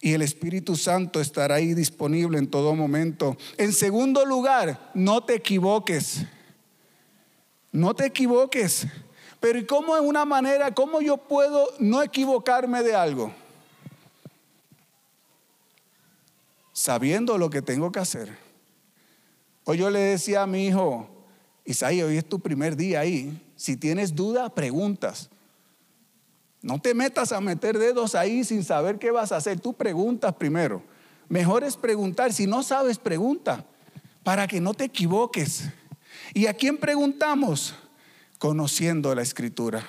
Y 0.00 0.12
el 0.12 0.22
Espíritu 0.22 0.76
Santo 0.76 1.20
estará 1.20 1.56
ahí 1.56 1.74
disponible 1.74 2.38
en 2.38 2.46
todo 2.46 2.74
momento. 2.74 3.36
En 3.56 3.72
segundo 3.72 4.24
lugar, 4.24 4.90
no 4.94 5.24
te 5.24 5.34
equivoques. 5.34 6.24
No 7.72 7.94
te 7.94 8.06
equivoques. 8.06 8.86
Pero 9.40 9.58
¿y 9.58 9.66
cómo 9.66 9.96
es 9.96 10.02
una 10.02 10.24
manera, 10.24 10.74
cómo 10.74 11.00
yo 11.00 11.16
puedo 11.16 11.68
no 11.78 12.02
equivocarme 12.02 12.82
de 12.82 12.94
algo? 12.94 13.32
Sabiendo 16.72 17.38
lo 17.38 17.50
que 17.50 17.62
tengo 17.62 17.92
que 17.92 18.00
hacer. 18.00 18.36
Hoy 19.64 19.78
yo 19.78 19.90
le 19.90 20.00
decía 20.00 20.42
a 20.42 20.46
mi 20.46 20.66
hijo, 20.66 21.08
Isaías, 21.64 22.06
hoy 22.06 22.16
es 22.16 22.28
tu 22.28 22.40
primer 22.40 22.76
día 22.76 23.00
ahí. 23.00 23.40
Si 23.54 23.76
tienes 23.76 24.14
duda, 24.14 24.48
preguntas. 24.54 25.28
No 26.62 26.80
te 26.80 26.94
metas 26.94 27.30
a 27.32 27.40
meter 27.40 27.78
dedos 27.78 28.14
ahí 28.14 28.42
sin 28.42 28.64
saber 28.64 28.98
qué 28.98 29.10
vas 29.10 29.30
a 29.30 29.36
hacer. 29.36 29.60
Tú 29.60 29.74
preguntas 29.74 30.34
primero. 30.34 30.82
Mejor 31.28 31.62
es 31.62 31.76
preguntar. 31.76 32.32
Si 32.32 32.46
no 32.46 32.62
sabes, 32.62 32.98
pregunta. 32.98 33.64
Para 34.24 34.46
que 34.46 34.60
no 34.60 34.74
te 34.74 34.84
equivoques. 34.84 35.64
¿Y 36.34 36.46
a 36.46 36.54
quién 36.54 36.76
preguntamos? 36.78 37.74
Conociendo 38.38 39.14
la 39.14 39.22
escritura, 39.22 39.84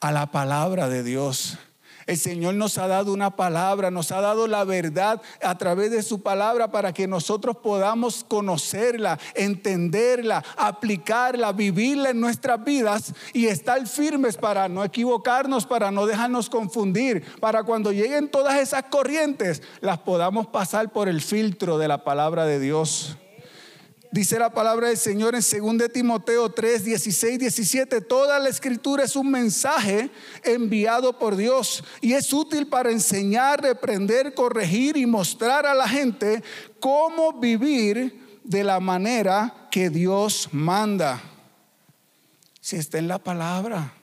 a 0.00 0.10
la 0.10 0.32
palabra 0.32 0.88
de 0.88 1.02
Dios. 1.02 1.58
El 2.06 2.18
Señor 2.18 2.54
nos 2.54 2.78
ha 2.78 2.88
dado 2.88 3.12
una 3.12 3.36
palabra, 3.36 3.90
nos 3.90 4.10
ha 4.10 4.20
dado 4.20 4.48
la 4.48 4.64
verdad 4.64 5.22
a 5.40 5.56
través 5.56 5.90
de 5.90 6.02
su 6.02 6.20
palabra 6.20 6.72
para 6.72 6.92
que 6.92 7.06
nosotros 7.06 7.56
podamos 7.58 8.24
conocerla, 8.24 9.18
entenderla, 9.34 10.42
aplicarla, 10.56 11.52
vivirla 11.52 12.10
en 12.10 12.20
nuestras 12.20 12.62
vidas 12.64 13.14
y 13.32 13.46
estar 13.46 13.86
firmes 13.86 14.36
para 14.36 14.68
no 14.68 14.82
equivocarnos, 14.84 15.66
para 15.66 15.90
no 15.90 16.06
dejarnos 16.06 16.50
confundir, 16.50 17.24
para 17.38 17.62
cuando 17.62 17.92
lleguen 17.92 18.28
todas 18.28 18.60
esas 18.60 18.84
corrientes 18.84 19.62
las 19.80 19.98
podamos 19.98 20.48
pasar 20.48 20.90
por 20.90 21.08
el 21.08 21.20
filtro 21.20 21.78
de 21.78 21.88
la 21.88 22.02
palabra 22.02 22.46
de 22.46 22.58
Dios. 22.58 23.16
Dice 24.12 24.38
la 24.38 24.50
palabra 24.50 24.88
del 24.88 24.98
Señor 24.98 25.34
en 25.34 25.40
2 25.40 25.90
Timoteo 25.90 26.50
3, 26.50 26.84
16, 26.84 27.38
17. 27.38 28.02
Toda 28.02 28.38
la 28.38 28.50
escritura 28.50 29.04
es 29.04 29.16
un 29.16 29.30
mensaje 29.30 30.10
enviado 30.44 31.18
por 31.18 31.34
Dios 31.34 31.82
y 32.02 32.12
es 32.12 32.30
útil 32.30 32.66
para 32.66 32.90
enseñar, 32.90 33.62
reprender, 33.62 34.34
corregir 34.34 34.98
y 34.98 35.06
mostrar 35.06 35.64
a 35.64 35.72
la 35.72 35.88
gente 35.88 36.44
cómo 36.78 37.40
vivir 37.40 38.40
de 38.44 38.62
la 38.62 38.80
manera 38.80 39.68
que 39.70 39.88
Dios 39.88 40.50
manda. 40.52 41.22
Si 42.60 42.76
está 42.76 42.98
en 42.98 43.08
la 43.08 43.18
palabra, 43.18 43.94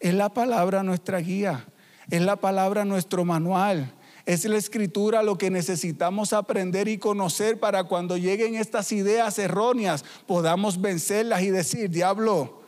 es 0.00 0.12
la 0.12 0.28
palabra 0.28 0.82
nuestra 0.82 1.20
guía, 1.20 1.68
es 2.10 2.20
la 2.20 2.34
palabra 2.34 2.84
nuestro 2.84 3.24
manual. 3.24 3.94
Es 4.28 4.44
la 4.44 4.58
escritura 4.58 5.22
lo 5.22 5.38
que 5.38 5.50
necesitamos 5.50 6.34
aprender 6.34 6.86
y 6.86 6.98
conocer 6.98 7.58
para 7.58 7.84
cuando 7.84 8.18
lleguen 8.18 8.56
estas 8.56 8.92
ideas 8.92 9.38
erróneas 9.38 10.04
podamos 10.26 10.82
vencerlas 10.82 11.40
y 11.40 11.50
decir, 11.50 11.88
diablo, 11.88 12.60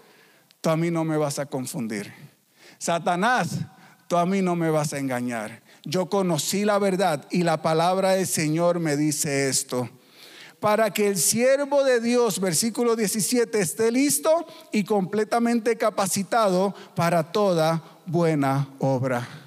tú 0.63 0.71
a 0.71 0.77
mí 0.79 0.91
no 0.91 1.05
me 1.05 1.19
vas 1.19 1.39
a 1.39 1.45
confundir. 1.45 2.15
Satanás, 2.79 3.59
tú 4.09 4.17
a 4.17 4.25
mí 4.25 4.41
no 4.41 4.57
me 4.57 4.71
vas 4.71 4.95
a 4.95 4.99
engañar. 5.01 5.61
Yo 5.85 6.09
conocí 6.09 6.65
la 6.65 6.79
verdad 6.79 7.27
y 7.31 7.43
la 7.43 7.61
palabra 7.61 8.13
del 8.13 8.27
Señor 8.27 8.81
me 8.81 8.97
dice 8.97 9.51
esto. 9.51 9.87
Para 10.61 10.95
que 10.95 11.09
el 11.09 11.19
siervo 11.19 11.85
de 11.85 12.01
Dios, 12.01 12.41
versículo 12.41 12.97
17, 12.97 13.61
esté 13.61 13.93
listo 13.93 14.47
y 14.73 14.85
completamente 14.85 15.77
capacitado 15.77 16.75
para 16.95 17.33
toda 17.33 17.83
buena 18.07 18.67
obra. 18.79 19.40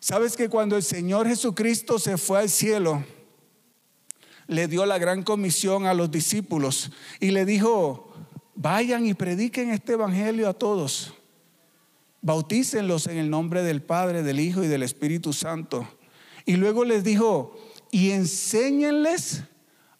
Sabes 0.00 0.34
que 0.34 0.48
cuando 0.48 0.76
el 0.76 0.82
Señor 0.82 1.28
Jesucristo 1.28 1.98
se 1.98 2.16
fue 2.16 2.40
al 2.40 2.48
cielo, 2.48 3.04
le 4.46 4.66
dio 4.66 4.86
la 4.86 4.98
gran 4.98 5.22
comisión 5.22 5.86
a 5.86 5.94
los 5.94 6.10
discípulos 6.10 6.90
y 7.20 7.30
le 7.30 7.44
dijo, 7.44 8.12
vayan 8.54 9.06
y 9.06 9.12
prediquen 9.12 9.70
este 9.70 9.92
Evangelio 9.92 10.48
a 10.48 10.54
todos. 10.54 11.12
Bautícenlos 12.22 13.06
en 13.06 13.18
el 13.18 13.30
nombre 13.30 13.62
del 13.62 13.82
Padre, 13.82 14.22
del 14.22 14.40
Hijo 14.40 14.64
y 14.64 14.68
del 14.68 14.82
Espíritu 14.82 15.34
Santo. 15.34 15.86
Y 16.46 16.56
luego 16.56 16.84
les 16.84 17.04
dijo, 17.04 17.56
y 17.90 18.10
enséñenles 18.10 19.42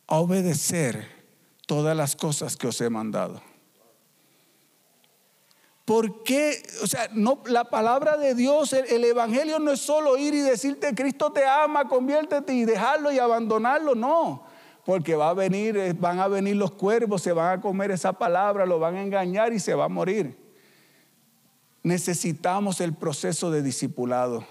a 0.07 0.17
obedecer 0.17 1.09
todas 1.67 1.97
las 1.97 2.17
cosas 2.17 2.57
que 2.57 2.67
os 2.67 2.81
he 2.81 2.91
mandado. 2.91 3.50
¿Por 5.91 6.23
qué? 6.23 6.63
O 6.85 6.87
sea, 6.87 7.09
no, 7.13 7.43
la 7.47 7.65
palabra 7.65 8.17
de 8.17 8.37
Dios, 8.37 8.73
el, 8.75 9.03
Evangelio 9.03 9.59
no 9.59 9.73
es 9.73 9.81
solo 9.81 10.17
ir 10.17 10.35
y 10.35 10.41
decirte 10.41 10.95
Cristo 10.95 11.33
te 11.33 11.45
ama, 11.45 11.89
conviértete 11.89 12.55
y 12.55 12.65
dejarlo 12.65 13.11
y 13.11 13.19
abandonarlo, 13.19 13.97
no. 13.97 14.45
Porque 14.85 15.17
va 15.17 15.31
a 15.31 15.35
venir, 15.35 15.77
eh, 15.77 15.93
van 15.93 16.21
a 16.21 16.29
venir 16.29 16.55
los 16.55 16.71
cuervos, 16.71 17.23
se 17.23 17.33
van 17.33 17.59
a 17.59 17.61
comer 17.61 17.91
esa 17.91 18.13
palabra, 18.13 18.67
lo 18.67 18.79
van 18.79 18.95
a 18.95 19.03
engañar 19.03 19.53
y 19.53 19.59
se 19.59 19.75
va 19.75 19.87
a 19.87 19.89
morir. 19.89 20.39
Necesitamos 21.83 22.81
el 22.81 22.95
proceso 22.95 23.51
de 23.51 23.61
discipulado. 23.61 24.47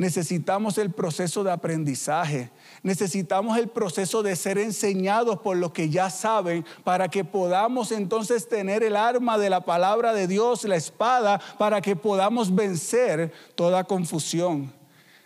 Necesitamos 0.00 0.78
el 0.78 0.92
proceso 0.92 1.44
de 1.44 1.52
aprendizaje. 1.52 2.48
Necesitamos 2.82 3.58
el 3.58 3.68
proceso 3.68 4.22
de 4.22 4.34
ser 4.34 4.56
enseñados 4.56 5.40
por 5.40 5.58
los 5.58 5.72
que 5.72 5.90
ya 5.90 6.08
saben 6.08 6.64
para 6.84 7.08
que 7.08 7.22
podamos 7.22 7.92
entonces 7.92 8.48
tener 8.48 8.82
el 8.82 8.96
arma 8.96 9.36
de 9.36 9.50
la 9.50 9.60
palabra 9.60 10.14
de 10.14 10.26
Dios, 10.26 10.64
la 10.64 10.76
espada, 10.76 11.38
para 11.58 11.82
que 11.82 11.96
podamos 11.96 12.54
vencer 12.54 13.30
toda 13.54 13.84
confusión. 13.84 14.72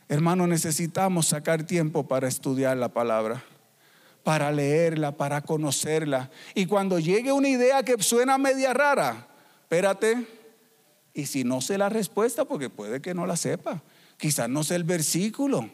Hermano, 0.09 0.49
necesitamos 0.49 1.29
sacar 1.29 1.63
tiempo 1.63 2.09
para 2.09 2.27
estudiar 2.27 2.77
la 2.77 2.89
palabra, 2.89 3.45
para 4.25 4.51
leerla, 4.51 5.13
para 5.13 5.43
conocerla. 5.43 6.33
Y 6.53 6.67
cuando 6.67 6.99
llegue 6.99 7.31
una 7.31 7.49
idea 7.49 7.85
que 7.85 8.03
suena 8.03 8.39
media 8.39 8.75
rara, 8.75 9.29
espérate, 9.63 10.27
y 11.15 11.27
si 11.27 11.45
no 11.45 11.61
sé 11.61 11.79
la 11.79 11.91
respuesta, 11.91 12.45
porque 12.45 12.71
puede 12.71 13.01
que 13.01 13.15
no 13.15 13.25
la 13.25 13.37
sepa, 13.37 13.81
quizás 14.19 14.49
no 14.49 14.65
sé 14.65 14.75
el 14.77 14.85
versículo. 14.85 15.71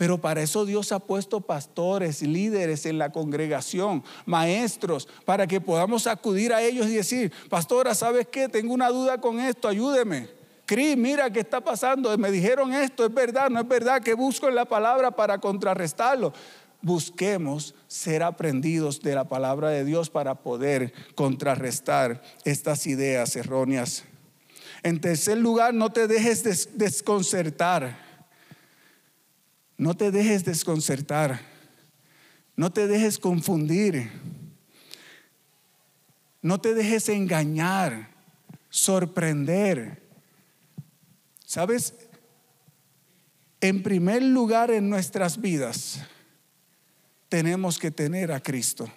Pero 0.00 0.18
para 0.18 0.40
eso 0.40 0.64
Dios 0.64 0.92
ha 0.92 0.98
puesto 0.98 1.42
pastores, 1.42 2.22
líderes 2.22 2.86
en 2.86 2.96
la 2.96 3.12
congregación, 3.12 4.02
maestros, 4.24 5.06
para 5.26 5.46
que 5.46 5.60
podamos 5.60 6.06
acudir 6.06 6.54
a 6.54 6.62
ellos 6.62 6.86
y 6.86 6.94
decir, 6.94 7.30
pastora, 7.50 7.94
¿sabes 7.94 8.26
qué? 8.28 8.48
Tengo 8.48 8.72
una 8.72 8.88
duda 8.88 9.20
con 9.20 9.38
esto, 9.38 9.68
ayúdeme. 9.68 10.28
Cris, 10.64 10.96
mira 10.96 11.30
qué 11.30 11.40
está 11.40 11.60
pasando, 11.60 12.16
me 12.16 12.30
dijeron 12.30 12.72
esto, 12.72 13.04
es 13.04 13.12
verdad, 13.12 13.50
no 13.50 13.60
es 13.60 13.68
verdad, 13.68 14.00
que 14.00 14.14
busco 14.14 14.48
en 14.48 14.54
la 14.54 14.64
palabra 14.64 15.10
para 15.10 15.36
contrarrestarlo. 15.36 16.32
Busquemos 16.80 17.74
ser 17.86 18.22
aprendidos 18.22 19.02
de 19.02 19.14
la 19.14 19.24
palabra 19.28 19.68
de 19.68 19.84
Dios 19.84 20.08
para 20.08 20.36
poder 20.36 20.94
contrarrestar 21.14 22.22
estas 22.44 22.86
ideas 22.86 23.36
erróneas. 23.36 24.04
En 24.82 25.00
tercer 25.00 25.38
lugar, 25.38 25.74
no 25.74 25.92
te 25.92 26.06
dejes 26.06 26.42
desconcertar. 26.76 27.98
No 29.76 29.94
te 29.96 30.10
dejes 30.10 30.44
desconcertar. 30.44 31.40
No 32.56 32.72
te 32.72 32.86
dejes 32.86 33.18
confundir. 33.18 34.10
No 36.42 36.60
te 36.60 36.74
dejes 36.74 37.08
engañar, 37.08 38.10
sorprender. 38.70 40.02
¿Sabes? 41.44 41.94
En 43.60 43.82
primer 43.82 44.22
lugar 44.22 44.70
en 44.70 44.88
nuestras 44.88 45.40
vidas 45.40 46.00
tenemos 47.28 47.78
que 47.78 47.90
tener 47.90 48.32
a 48.32 48.40
Cristo. 48.40 48.90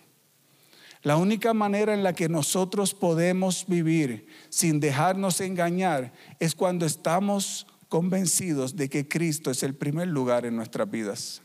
La 1.04 1.18
única 1.18 1.54
manera 1.54 1.94
en 1.94 2.02
la 2.02 2.14
que 2.14 2.30
nosotros 2.30 2.94
podemos 2.94 3.66
vivir 3.68 4.26
sin 4.48 4.80
dejarnos 4.80 5.42
engañar 5.42 6.14
es 6.40 6.56
cuando 6.56 6.86
estamos 6.86 7.68
convencidos 7.90 8.78
de 8.78 8.90
que 8.90 9.08
Cristo 9.08 9.52
es 9.52 9.64
el 9.64 9.76
primer 9.76 10.08
lugar 10.08 10.46
en 10.46 10.56
nuestras 10.56 10.90
vidas. 10.90 11.42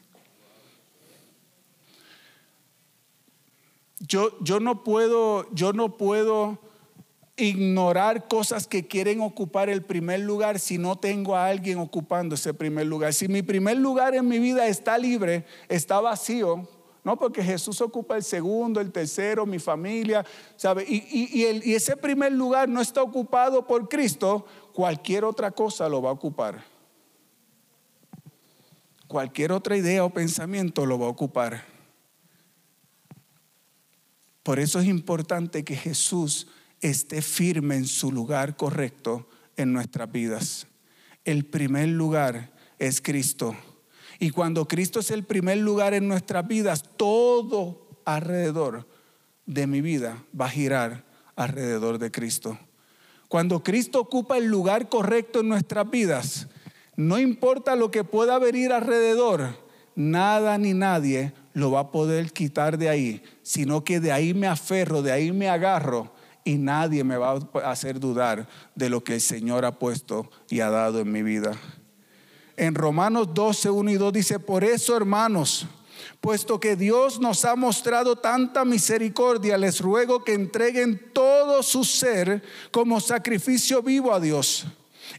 Yo, 3.98 4.38
yo 4.40 4.60
no 4.60 4.84
puedo, 4.84 5.52
yo 5.52 5.72
no 5.72 5.96
puedo 5.96 6.60
ignorar 7.36 8.28
cosas 8.28 8.68
que 8.68 8.86
quieren 8.86 9.20
ocupar 9.20 9.68
el 9.68 9.82
primer 9.82 10.20
lugar 10.20 10.60
si 10.60 10.78
no 10.78 10.96
tengo 10.96 11.34
a 11.34 11.48
alguien 11.48 11.78
ocupando 11.78 12.36
ese 12.36 12.54
primer 12.54 12.86
lugar. 12.86 13.12
Si 13.12 13.26
mi 13.26 13.42
primer 13.42 13.76
lugar 13.76 14.14
en 14.14 14.28
mi 14.28 14.38
vida 14.38 14.68
está 14.68 14.98
libre, 14.98 15.44
está 15.68 16.00
vacío, 16.00 16.68
no 17.04 17.18
porque 17.18 17.42
Jesús 17.42 17.80
ocupa 17.80 18.16
el 18.16 18.22
segundo, 18.22 18.80
el 18.80 18.92
tercero, 18.92 19.46
mi 19.46 19.58
familia, 19.58 20.24
y 20.86 21.72
ese 21.72 21.96
primer 21.96 22.32
lugar 22.32 22.68
no 22.68 22.80
está 22.80 23.02
ocupado 23.02 23.66
por 23.66 23.88
Cristo, 23.88 24.44
cualquier 24.72 25.24
otra 25.24 25.50
cosa 25.50 25.88
lo 25.88 26.02
va 26.02 26.10
a 26.10 26.12
ocupar. 26.12 26.64
Cualquier 29.06 29.52
otra 29.52 29.76
idea 29.76 30.04
o 30.04 30.10
pensamiento 30.10 30.84
lo 30.84 30.98
va 30.98 31.06
a 31.06 31.10
ocupar. 31.10 31.64
Por 34.42 34.58
eso 34.58 34.80
es 34.80 34.86
importante 34.86 35.64
que 35.64 35.76
Jesús 35.76 36.46
esté 36.80 37.22
firme 37.22 37.76
en 37.76 37.86
su 37.86 38.12
lugar 38.12 38.56
correcto 38.56 39.28
en 39.56 39.72
nuestras 39.72 40.10
vidas. 40.12 40.66
El 41.24 41.44
primer 41.44 41.88
lugar 41.88 42.52
es 42.78 43.00
Cristo. 43.00 43.56
Y 44.18 44.30
cuando 44.30 44.66
Cristo 44.66 45.00
es 45.00 45.10
el 45.10 45.24
primer 45.24 45.58
lugar 45.58 45.94
en 45.94 46.08
nuestras 46.08 46.46
vidas, 46.46 46.82
todo 46.96 47.86
alrededor 48.04 48.86
de 49.46 49.66
mi 49.66 49.80
vida 49.80 50.24
va 50.38 50.46
a 50.46 50.50
girar 50.50 51.04
alrededor 51.36 51.98
de 51.98 52.10
Cristo. 52.10 52.58
Cuando 53.28 53.62
Cristo 53.62 54.00
ocupa 54.00 54.38
el 54.38 54.46
lugar 54.46 54.88
correcto 54.88 55.40
en 55.40 55.48
nuestras 55.48 55.88
vidas, 55.88 56.48
no 56.96 57.18
importa 57.18 57.76
lo 57.76 57.90
que 57.90 58.02
pueda 58.02 58.38
venir 58.38 58.72
alrededor, 58.72 59.56
nada 59.94 60.58
ni 60.58 60.74
nadie 60.74 61.32
lo 61.52 61.70
va 61.70 61.80
a 61.80 61.90
poder 61.92 62.32
quitar 62.32 62.78
de 62.78 62.88
ahí, 62.88 63.22
sino 63.42 63.84
que 63.84 64.00
de 64.00 64.12
ahí 64.12 64.34
me 64.34 64.46
aferro, 64.46 65.02
de 65.02 65.12
ahí 65.12 65.30
me 65.30 65.48
agarro 65.48 66.12
y 66.44 66.56
nadie 66.56 67.04
me 67.04 67.16
va 67.16 67.32
a 67.32 67.70
hacer 67.70 68.00
dudar 68.00 68.48
de 68.74 68.88
lo 68.88 69.04
que 69.04 69.14
el 69.14 69.20
Señor 69.20 69.64
ha 69.64 69.78
puesto 69.78 70.30
y 70.48 70.60
ha 70.60 70.70
dado 70.70 71.00
en 71.00 71.12
mi 71.12 71.22
vida. 71.22 71.52
En 72.58 72.74
Romanos 72.74 73.32
12, 73.32 73.70
1 73.70 73.90
y 73.92 73.94
2 73.94 74.12
dice, 74.12 74.38
por 74.40 74.64
eso 74.64 74.96
hermanos, 74.96 75.66
Puesto 76.20 76.58
que 76.58 76.74
Dios 76.74 77.20
nos 77.20 77.44
ha 77.44 77.54
mostrado 77.54 78.16
tanta 78.16 78.64
misericordia, 78.64 79.56
les 79.56 79.80
ruego 79.80 80.24
que 80.24 80.34
entreguen 80.34 81.12
todo 81.12 81.62
su 81.62 81.84
ser 81.84 82.42
como 82.72 83.00
sacrificio 83.00 83.82
vivo 83.82 84.12
a 84.12 84.18
Dios. 84.18 84.66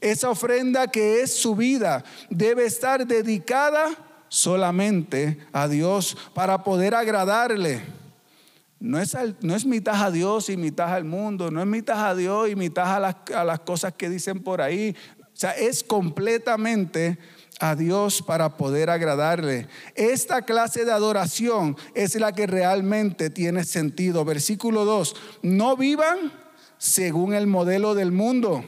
Esa 0.02 0.30
ofrenda 0.30 0.88
que 0.88 1.22
es 1.22 1.34
su 1.34 1.56
vida 1.56 2.04
debe 2.30 2.66
estar 2.66 3.08
dedicada 3.08 3.90
solamente 4.28 5.40
a 5.54 5.70
Dios 5.70 6.18
para 6.34 6.64
poder 6.64 6.94
agradarle. 6.94 7.82
No 8.80 9.00
es, 9.00 9.16
no 9.42 9.56
es 9.56 9.66
mitad 9.66 10.04
a 10.04 10.12
Dios 10.12 10.50
y 10.50 10.58
mitad 10.58 10.94
al 10.94 11.04
mundo, 11.06 11.50
no 11.50 11.62
es 11.62 11.68
mitad 11.68 12.10
a 12.10 12.16
Dios 12.16 12.50
y 12.50 12.56
mitad 12.56 12.96
a 12.96 13.00
las, 13.00 13.16
a 13.36 13.44
las 13.44 13.60
cosas 13.62 13.94
que 13.94 14.10
dicen 14.10 14.42
por 14.42 14.62
ahí. 14.62 14.96
Sea, 15.40 15.52
es 15.52 15.86
completamente 15.86 17.18
a 17.62 17.74
Dios 17.74 18.22
para 18.22 18.58
poder 18.58 18.90
agradarle. 18.90 19.70
Esta 19.96 20.42
clase 20.42 20.84
de 20.84 20.92
adoración 20.92 21.78
es 21.94 22.16
la 22.16 22.34
que 22.34 22.46
realmente 22.46 23.30
tiene 23.30 23.64
sentido. 23.64 24.26
Versículo 24.26 24.84
2, 24.84 25.16
no 25.44 25.78
vivan 25.78 26.34
según 26.78 27.34
el 27.34 27.48
modelo 27.48 27.96
del 27.96 28.12
mundo. 28.12 28.66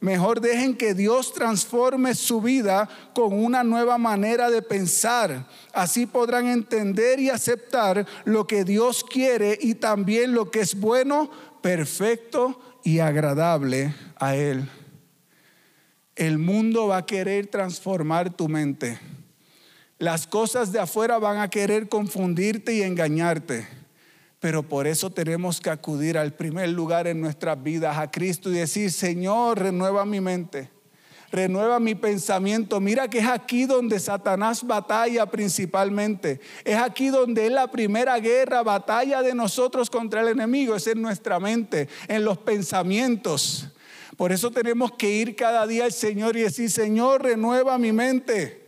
Mejor 0.00 0.40
dejen 0.40 0.74
que 0.74 0.94
Dios 0.94 1.34
transforme 1.34 2.14
su 2.14 2.40
vida 2.40 2.88
con 3.14 3.34
una 3.34 3.62
nueva 3.62 3.98
manera 3.98 4.48
de 4.48 4.62
pensar. 4.62 5.46
Así 5.74 6.06
podrán 6.06 6.46
entender 6.46 7.20
y 7.20 7.28
aceptar 7.28 8.06
lo 8.24 8.46
que 8.46 8.64
Dios 8.64 9.04
quiere 9.04 9.58
y 9.60 9.74
también 9.74 10.32
lo 10.32 10.50
que 10.50 10.60
es 10.60 10.80
bueno, 10.80 11.30
perfecto 11.60 12.58
y 12.82 13.00
agradable 13.00 13.94
a 14.18 14.34
Él. 14.34 14.66
El 16.16 16.38
mundo 16.38 16.88
va 16.88 16.96
a 16.96 17.06
querer 17.06 17.46
transformar 17.46 18.34
tu 18.34 18.48
mente. 18.48 18.98
Las 19.98 20.26
cosas 20.26 20.72
de 20.72 20.78
afuera 20.78 21.18
van 21.18 21.36
a 21.38 21.50
querer 21.50 21.90
confundirte 21.90 22.74
y 22.74 22.82
engañarte. 22.82 23.68
Pero 24.40 24.62
por 24.62 24.86
eso 24.86 25.10
tenemos 25.10 25.60
que 25.60 25.68
acudir 25.68 26.16
al 26.16 26.32
primer 26.32 26.70
lugar 26.70 27.06
en 27.06 27.20
nuestras 27.20 27.62
vidas, 27.62 27.98
a 27.98 28.10
Cristo, 28.10 28.50
y 28.50 28.54
decir, 28.54 28.90
Señor, 28.92 29.58
renueva 29.58 30.06
mi 30.06 30.22
mente, 30.22 30.70
renueva 31.30 31.80
mi 31.80 31.94
pensamiento. 31.94 32.80
Mira 32.80 33.08
que 33.08 33.18
es 33.18 33.26
aquí 33.26 33.66
donde 33.66 34.00
Satanás 34.00 34.66
batalla 34.66 35.26
principalmente. 35.26 36.40
Es 36.64 36.76
aquí 36.76 37.08
donde 37.08 37.44
es 37.44 37.52
la 37.52 37.70
primera 37.70 38.18
guerra, 38.20 38.62
batalla 38.62 39.20
de 39.20 39.34
nosotros 39.34 39.90
contra 39.90 40.22
el 40.22 40.28
enemigo. 40.28 40.76
Es 40.76 40.86
en 40.86 41.02
nuestra 41.02 41.38
mente, 41.38 41.88
en 42.08 42.24
los 42.24 42.38
pensamientos. 42.38 43.70
Por 44.16 44.32
eso 44.32 44.50
tenemos 44.50 44.92
que 44.92 45.10
ir 45.10 45.36
cada 45.36 45.66
día 45.66 45.84
al 45.84 45.92
Señor 45.92 46.36
y 46.36 46.42
decir, 46.42 46.70
Señor, 46.70 47.22
renueva 47.22 47.76
mi 47.76 47.92
mente. 47.92 48.64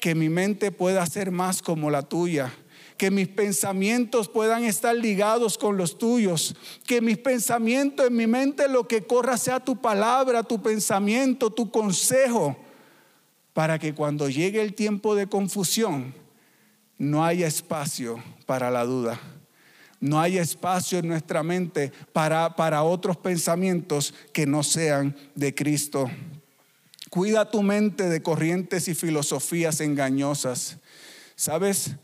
Que 0.00 0.14
mi 0.14 0.28
mente 0.28 0.70
pueda 0.70 1.04
ser 1.06 1.32
más 1.32 1.62
como 1.62 1.90
la 1.90 2.02
tuya. 2.02 2.52
Que 2.96 3.10
mis 3.10 3.26
pensamientos 3.26 4.28
puedan 4.28 4.62
estar 4.62 4.94
ligados 4.94 5.58
con 5.58 5.76
los 5.76 5.98
tuyos. 5.98 6.54
Que 6.86 7.00
mis 7.00 7.18
pensamientos 7.18 8.06
en 8.06 8.14
mi 8.14 8.28
mente 8.28 8.68
lo 8.68 8.86
que 8.86 9.02
corra 9.02 9.36
sea 9.36 9.58
tu 9.58 9.80
palabra, 9.80 10.44
tu 10.44 10.62
pensamiento, 10.62 11.50
tu 11.50 11.72
consejo. 11.72 12.56
Para 13.52 13.80
que 13.80 13.94
cuando 13.94 14.28
llegue 14.28 14.62
el 14.62 14.74
tiempo 14.74 15.16
de 15.16 15.26
confusión 15.26 16.14
no 16.98 17.24
haya 17.24 17.48
espacio 17.48 18.22
para 18.46 18.70
la 18.70 18.84
duda 18.84 19.20
no 20.06 20.20
hay 20.20 20.38
espacio 20.38 20.98
en 21.00 21.08
nuestra 21.08 21.42
mente 21.42 21.92
para, 22.12 22.54
para 22.54 22.84
otros 22.84 23.16
pensamientos 23.16 24.14
que 24.32 24.46
no 24.46 24.62
sean 24.62 25.16
de 25.34 25.54
Cristo. 25.54 26.08
Cuida 27.10 27.50
tu 27.50 27.62
mente 27.62 28.08
de 28.08 28.22
corrientes 28.22 28.86
y 28.88 28.94
filosofías 28.94 29.80
engañosas. 29.80 30.78
Sabes, 31.34 31.96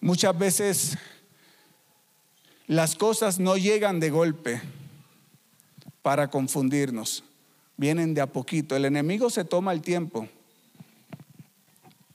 muchas 0.00 0.38
veces 0.38 0.96
las 2.66 2.96
cosas 2.96 3.38
no 3.38 3.56
llegan 3.56 4.00
de 4.00 4.10
golpe 4.10 4.62
para 6.00 6.30
confundirnos, 6.30 7.24
vienen 7.76 8.14
de 8.14 8.22
a 8.22 8.26
poquito. 8.26 8.74
El 8.74 8.86
enemigo 8.86 9.28
se 9.28 9.44
toma 9.44 9.72
el 9.72 9.82
tiempo. 9.82 10.28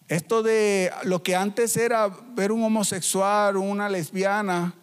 Esto 0.07 0.41
de 0.41 0.91
lo 1.03 1.21
que 1.21 1.35
antes 1.35 1.77
era 1.77 2.07
ver 2.07 2.51
un 2.51 2.63
homosexual 2.63 3.57
una 3.57 3.89
lesbiana, 3.89 4.73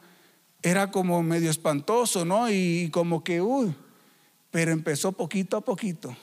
era 0.63 0.91
como 0.91 1.23
medio 1.23 1.51
espantoso, 1.51 2.25
¿no? 2.25 2.51
Y 2.51 2.89
como 2.93 3.25
que, 3.25 3.41
uy, 3.43 3.75
pero 4.51 4.71
empezó 4.71 5.13
poquito 5.13 5.57
a 5.57 5.61
poquito. 5.61 6.15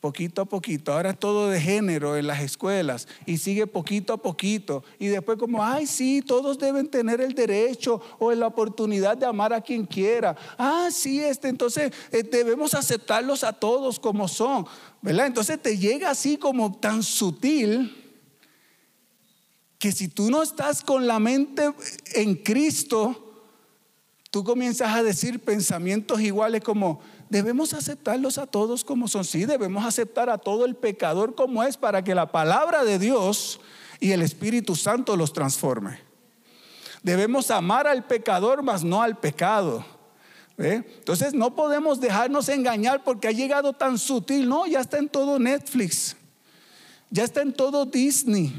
poquito 0.00 0.42
a 0.42 0.44
poquito. 0.44 0.92
Ahora 0.92 1.10
es 1.10 1.18
todo 1.18 1.48
de 1.48 1.60
género 1.60 2.16
en 2.16 2.26
las 2.26 2.40
escuelas 2.42 3.06
y 3.24 3.38
sigue 3.38 3.68
poquito 3.68 4.12
a 4.12 4.16
poquito. 4.16 4.82
Y 4.98 5.06
después 5.06 5.38
como, 5.38 5.64
ay, 5.64 5.86
sí, 5.86 6.22
todos 6.26 6.58
deben 6.58 6.88
tener 6.88 7.20
el 7.20 7.34
derecho 7.34 8.02
o 8.18 8.32
la 8.32 8.48
oportunidad 8.48 9.16
de 9.16 9.26
amar 9.26 9.52
a 9.52 9.60
quien 9.60 9.86
quiera. 9.86 10.36
Ah, 10.58 10.88
sí, 10.90 11.22
este, 11.22 11.48
entonces 11.48 11.92
eh, 12.10 12.24
debemos 12.24 12.74
aceptarlos 12.74 13.44
a 13.44 13.52
todos 13.52 14.00
como 14.00 14.26
son. 14.26 14.66
¿Verdad? 15.00 15.28
Entonces 15.28 15.62
te 15.62 15.78
llega 15.78 16.10
así 16.10 16.36
como 16.36 16.76
tan 16.78 17.04
sutil 17.04 18.01
que 19.82 19.90
si 19.90 20.06
tú 20.06 20.30
no 20.30 20.44
estás 20.44 20.80
con 20.80 21.08
la 21.08 21.18
mente 21.18 21.74
en 22.14 22.36
Cristo, 22.36 23.34
tú 24.30 24.44
comienzas 24.44 24.94
a 24.94 25.02
decir 25.02 25.40
pensamientos 25.40 26.20
iguales 26.20 26.62
como, 26.62 27.00
debemos 27.28 27.74
aceptarlos 27.74 28.38
a 28.38 28.46
todos 28.46 28.84
como 28.84 29.08
son. 29.08 29.24
Sí, 29.24 29.44
debemos 29.44 29.84
aceptar 29.84 30.30
a 30.30 30.38
todo 30.38 30.66
el 30.66 30.76
pecador 30.76 31.34
como 31.34 31.64
es 31.64 31.76
para 31.76 32.04
que 32.04 32.14
la 32.14 32.30
palabra 32.30 32.84
de 32.84 33.00
Dios 33.00 33.58
y 33.98 34.12
el 34.12 34.22
Espíritu 34.22 34.76
Santo 34.76 35.16
los 35.16 35.32
transforme. 35.32 35.98
Debemos 37.02 37.50
amar 37.50 37.88
al 37.88 38.06
pecador, 38.06 38.62
mas 38.62 38.84
no 38.84 39.02
al 39.02 39.18
pecado. 39.18 39.84
Entonces 40.58 41.34
no 41.34 41.56
podemos 41.56 42.00
dejarnos 42.00 42.48
engañar 42.50 43.02
porque 43.02 43.26
ha 43.26 43.32
llegado 43.32 43.72
tan 43.72 43.98
sutil. 43.98 44.48
No, 44.48 44.64
ya 44.64 44.78
está 44.78 44.98
en 44.98 45.08
todo 45.08 45.40
Netflix. 45.40 46.16
Ya 47.10 47.24
está 47.24 47.42
en 47.42 47.52
todo 47.52 47.84
Disney. 47.84 48.54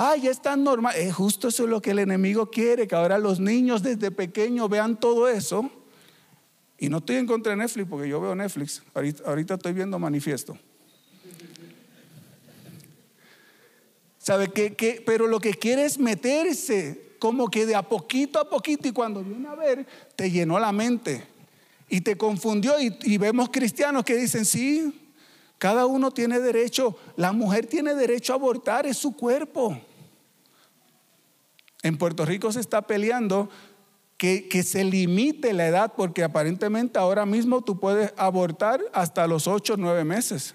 Ah, 0.00 0.14
ya 0.14 0.30
está 0.30 0.54
normal. 0.54 0.94
Es 0.96 1.12
justo 1.12 1.48
eso 1.48 1.64
es 1.64 1.68
lo 1.68 1.82
que 1.82 1.90
el 1.90 1.98
enemigo 1.98 2.52
quiere, 2.52 2.86
que 2.86 2.94
ahora 2.94 3.18
los 3.18 3.40
niños 3.40 3.82
desde 3.82 4.12
pequeños 4.12 4.70
vean 4.70 5.00
todo 5.00 5.28
eso. 5.28 5.68
Y 6.78 6.88
no 6.88 6.98
estoy 6.98 7.16
en 7.16 7.26
contra 7.26 7.50
de 7.50 7.56
Netflix 7.56 7.88
porque 7.90 8.08
yo 8.08 8.20
veo 8.20 8.32
Netflix. 8.36 8.80
Ahorita, 8.94 9.54
estoy 9.54 9.72
viendo 9.72 9.98
manifiesto. 9.98 10.56
¿Sabe 14.18 14.52
qué? 14.52 15.02
Pero 15.04 15.26
lo 15.26 15.40
que 15.40 15.52
quiere 15.54 15.84
es 15.84 15.98
meterse 15.98 17.16
como 17.18 17.50
que 17.50 17.66
de 17.66 17.74
a 17.74 17.82
poquito 17.82 18.38
a 18.38 18.48
poquito 18.48 18.86
y 18.86 18.92
cuando 18.92 19.24
viene 19.24 19.48
a 19.48 19.56
ver, 19.56 19.84
te 20.14 20.30
llenó 20.30 20.60
la 20.60 20.70
mente 20.70 21.26
y 21.88 22.02
te 22.02 22.16
confundió 22.16 22.74
y 22.78 23.18
vemos 23.18 23.48
cristianos 23.48 24.04
que 24.04 24.14
dicen, 24.14 24.44
sí, 24.44 24.94
cada 25.58 25.86
uno 25.86 26.12
tiene 26.12 26.38
derecho, 26.38 26.96
la 27.16 27.32
mujer 27.32 27.66
tiene 27.66 27.96
derecho 27.96 28.32
a 28.32 28.36
abortar, 28.36 28.86
es 28.86 28.96
su 28.96 29.16
cuerpo. 29.16 29.87
En 31.82 31.96
Puerto 31.96 32.24
Rico 32.24 32.52
se 32.52 32.60
está 32.60 32.82
peleando 32.82 33.48
que, 34.16 34.48
que, 34.48 34.64
se 34.64 34.82
limite 34.82 35.52
la 35.52 35.68
edad, 35.68 35.92
porque 35.96 36.24
aparentemente 36.24 36.98
ahora 36.98 37.24
mismo 37.24 37.62
tú 37.62 37.78
puedes 37.78 38.12
abortar 38.16 38.80
hasta 38.92 39.26
los 39.28 39.46
8 39.46 39.74
o 39.74 39.76
9 39.76 40.04
meses. 40.04 40.54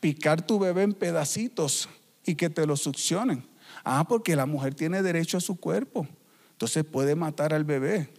Picar 0.00 0.46
tu 0.46 0.58
bebé 0.58 0.82
en 0.82 0.92
pedacitos 0.92 1.88
y 2.26 2.34
que 2.34 2.50
te 2.50 2.66
lo 2.66 2.76
succionen. 2.76 3.46
Ah, 3.82 4.04
porque 4.06 4.36
la 4.36 4.44
mujer 4.46 4.74
tiene 4.74 5.02
derecho 5.02 5.38
a 5.38 5.40
su 5.40 5.58
cuerpo. 5.58 6.06
Entonces 6.52 6.84
puede 6.84 7.14
matar 7.14 7.54
al 7.54 7.64
bebé. 7.64 8.10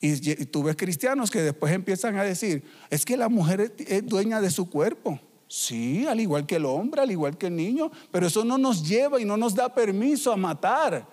Y, 0.00 0.16
tú 0.46 0.62
ves 0.62 0.76
cristianos 0.76 1.30
que 1.30 1.42
después 1.42 1.72
empiezan 1.72 2.18
a 2.18 2.24
decir, 2.24 2.64
es 2.90 3.04
que 3.04 3.16
la 3.16 3.28
mujer 3.28 3.74
es 3.78 4.06
dueña 4.06 4.40
de 4.40 4.50
su 4.50 4.68
cuerpo. 4.68 5.20
Sí, 5.46 6.06
al 6.06 6.20
igual 6.20 6.46
que 6.46 6.56
el 6.56 6.64
hombre, 6.64 7.00
al 7.00 7.10
igual 7.10 7.36
que 7.36 7.48
el 7.48 7.56
niño, 7.56 7.90
pero 8.10 8.26
eso 8.26 8.44
no 8.44 8.56
nos 8.56 8.86
lleva 8.86 9.20
y 9.20 9.24
no 9.24 9.36
nos 9.36 9.54
da 9.54 9.74
permiso 9.74 10.32
a 10.32 10.36
matar 10.36 11.06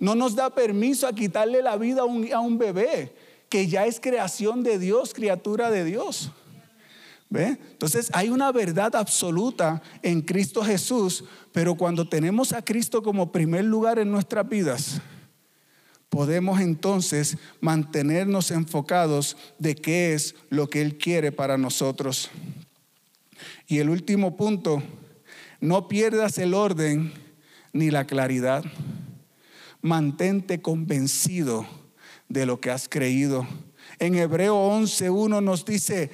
no 0.00 0.14
nos 0.14 0.34
da 0.34 0.50
permiso 0.50 1.06
a 1.06 1.12
quitarle 1.12 1.62
la 1.62 1.76
vida 1.76 2.02
a 2.02 2.40
un, 2.40 2.58
bebé, 2.58 3.12
que 3.48 3.66
ya 3.66 3.86
es 3.86 4.00
creación 4.00 4.62
de 4.62 4.78
Dios, 4.78 5.14
criatura 5.14 5.70
de 5.70 5.84
Dios. 5.84 6.30
¿Ve? 7.30 7.58
Entonces 7.72 8.10
hay 8.14 8.30
una 8.30 8.52
verdad 8.52 8.96
absoluta 8.96 9.82
en 10.02 10.22
Cristo 10.22 10.62
Jesús, 10.62 11.24
pero 11.52 11.74
cuando 11.74 12.08
tenemos 12.08 12.52
a 12.52 12.64
Cristo 12.64 13.02
como 13.02 13.32
primer 13.32 13.64
lugar 13.64 13.98
en 13.98 14.10
nuestras 14.10 14.48
vidas, 14.48 15.00
podemos 16.08 16.60
entonces 16.60 17.36
mantenernos 17.60 18.50
enfocados 18.50 19.36
de 19.58 19.74
qué 19.74 20.14
es 20.14 20.34
lo 20.48 20.70
que 20.70 20.80
Él 20.80 20.96
quiere 20.96 21.32
para 21.32 21.58
nosotros. 21.58 22.30
Y 23.66 23.78
el 23.78 23.90
último 23.90 24.36
punto, 24.36 24.82
no 25.60 25.88
pierdas 25.88 26.38
el 26.38 26.54
orden 26.54 27.12
ni 27.72 27.90
la 27.90 28.06
claridad 28.06 28.64
mantente 29.88 30.62
convencido 30.62 31.66
de 32.28 32.46
lo 32.46 32.60
que 32.60 32.70
has 32.70 32.88
creído. 32.88 33.46
En 33.98 34.14
Hebreo 34.14 34.54
11.1 34.54 35.42
nos 35.42 35.64
dice, 35.64 36.10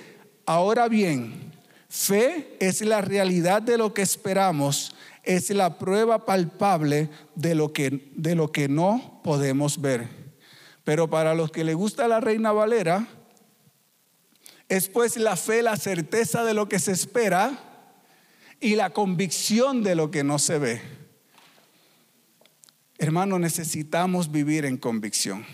ahora 0.47 0.89
bien, 0.89 1.53
fe 1.89 2.57
es 2.61 2.81
la 2.81 3.01
realidad 3.01 3.61
de 3.61 3.77
lo 3.77 3.93
que 3.93 4.03
esperamos, 4.03 4.95
es 5.25 5.51
la 5.51 5.79
prueba 5.79 6.25
palpable 6.25 7.11
de 7.35 7.55
lo 7.55 7.73
que, 7.73 8.11
de 8.15 8.35
lo 8.35 8.53
que 8.53 8.69
no 8.69 9.21
podemos 9.23 9.81
ver. 9.81 10.09
Pero 10.85 11.11
para 11.11 11.35
los 11.35 11.51
que 11.51 11.65
le 11.65 11.75
gusta 11.75 12.09
la 12.09 12.21
Reina 12.21 12.53
Valera, 12.53 13.09
es 14.69 14.89
pues 14.89 15.17
la 15.17 15.37
fe, 15.37 15.63
la 15.63 15.77
certeza 15.77 16.45
de 16.45 16.55
lo 16.55 16.69
que 16.69 16.79
se 16.79 16.93
espera 16.93 17.59
y 18.61 18.77
la 18.77 18.91
convicción 18.91 19.83
de 19.83 19.95
lo 19.95 20.11
que 20.11 20.25
no 20.25 20.39
se 20.39 20.59
ve. 20.59 21.04
Hermano, 23.05 23.39
necesitamos 23.39 24.33
vivir 24.33 24.65
en 24.65 24.79
convicción. 24.79 25.45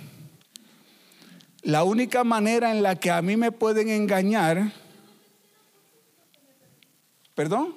La 1.62 1.82
única 1.82 2.22
manera 2.22 2.70
en 2.70 2.80
la 2.80 2.94
que 2.94 3.10
a 3.10 3.20
mí 3.22 3.36
me 3.36 3.50
pueden 3.50 3.88
engañar, 3.88 4.72
perdón, 7.34 7.74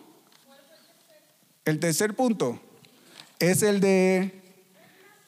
el 1.65 1.79
tercer 1.79 2.13
punto 2.13 2.61
es 3.39 3.63
el 3.63 3.79
de 3.79 4.43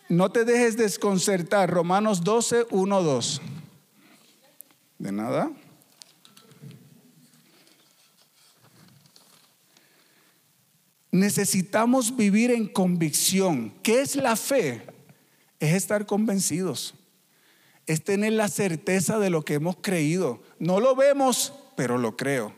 no 0.09 0.31
te 0.31 0.45
dejes 0.45 0.77
desconcertar, 0.77 1.71
Romanos 1.71 2.23
12, 2.23 2.67
1, 2.69 3.01
2. 3.01 3.41
De 4.99 5.11
nada. 5.11 5.51
Necesitamos 11.15 12.17
vivir 12.17 12.51
en 12.51 12.67
convicción. 12.67 13.73
¿Qué 13.83 14.01
es 14.01 14.17
la 14.17 14.35
fe? 14.35 14.85
Es 15.61 15.73
estar 15.73 16.05
convencidos. 16.05 16.93
Es 17.85 18.03
tener 18.03 18.33
la 18.33 18.49
certeza 18.49 19.17
de 19.17 19.29
lo 19.29 19.45
que 19.45 19.53
hemos 19.53 19.77
creído. 19.77 20.43
No 20.59 20.81
lo 20.81 20.93
vemos, 20.93 21.53
pero 21.77 21.97
lo 21.97 22.17
creo. 22.17 22.53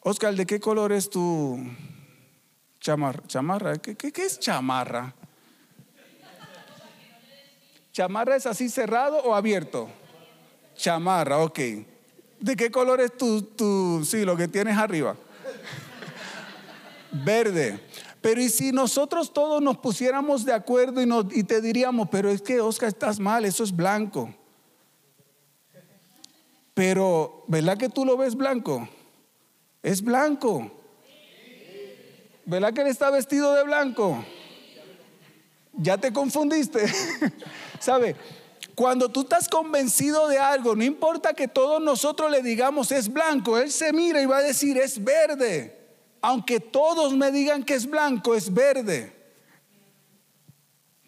Oscar, 0.00 0.34
¿de 0.34 0.44
qué 0.44 0.60
color 0.60 0.92
es 0.92 1.08
tu 1.08 1.58
chamarra? 2.78 3.26
¿Chamarra? 3.26 3.78
¿Qué, 3.78 3.94
qué, 3.94 4.12
qué 4.12 4.26
es 4.26 4.38
chamarra? 4.38 5.14
¿Chamarra 7.90 8.36
es 8.36 8.44
así 8.44 8.68
cerrado 8.68 9.16
o 9.22 9.34
abierto? 9.34 9.88
Chamarra, 10.76 11.38
ok. 11.38 11.58
¿De 12.38 12.54
qué 12.54 12.70
color 12.70 13.00
es 13.00 13.16
tu, 13.16 13.40
tu, 13.40 14.04
sí, 14.04 14.26
lo 14.26 14.36
que 14.36 14.46
tienes 14.46 14.76
arriba? 14.76 15.16
Verde. 17.22 17.80
Pero 18.20 18.40
¿y 18.40 18.48
si 18.48 18.72
nosotros 18.72 19.32
todos 19.32 19.60
nos 19.60 19.76
pusiéramos 19.76 20.44
de 20.44 20.54
acuerdo 20.54 21.02
y, 21.02 21.38
y 21.38 21.44
te 21.44 21.60
diríamos, 21.60 22.08
pero 22.10 22.30
es 22.30 22.40
que 22.40 22.60
Oscar 22.60 22.88
estás 22.88 23.20
mal, 23.20 23.44
eso 23.44 23.62
es 23.62 23.74
blanco? 23.74 24.34
Pero, 26.72 27.44
¿verdad 27.46 27.76
que 27.76 27.88
tú 27.88 28.04
lo 28.04 28.16
ves 28.16 28.34
blanco? 28.34 28.88
Es 29.82 30.02
blanco. 30.02 30.72
¿Verdad 32.46 32.72
que 32.72 32.80
él 32.80 32.88
está 32.88 33.10
vestido 33.10 33.54
de 33.54 33.62
blanco? 33.62 34.24
Ya 35.74 35.98
te 35.98 36.12
confundiste. 36.12 36.86
¿Sabe? 37.78 38.16
Cuando 38.74 39.08
tú 39.08 39.20
estás 39.20 39.48
convencido 39.48 40.26
de 40.28 40.38
algo, 40.38 40.74
no 40.74 40.82
importa 40.82 41.34
que 41.34 41.46
todos 41.46 41.80
nosotros 41.80 42.30
le 42.30 42.42
digamos 42.42 42.90
es 42.90 43.12
blanco, 43.12 43.58
él 43.58 43.70
se 43.70 43.92
mira 43.92 44.20
y 44.20 44.26
va 44.26 44.38
a 44.38 44.42
decir 44.42 44.78
es 44.78 45.02
verde 45.04 45.83
aunque 46.24 46.58
todos 46.58 47.14
me 47.14 47.30
digan 47.30 47.62
que 47.62 47.74
es 47.74 47.84
blanco, 47.84 48.34
es 48.34 48.50
verde. 48.50 49.12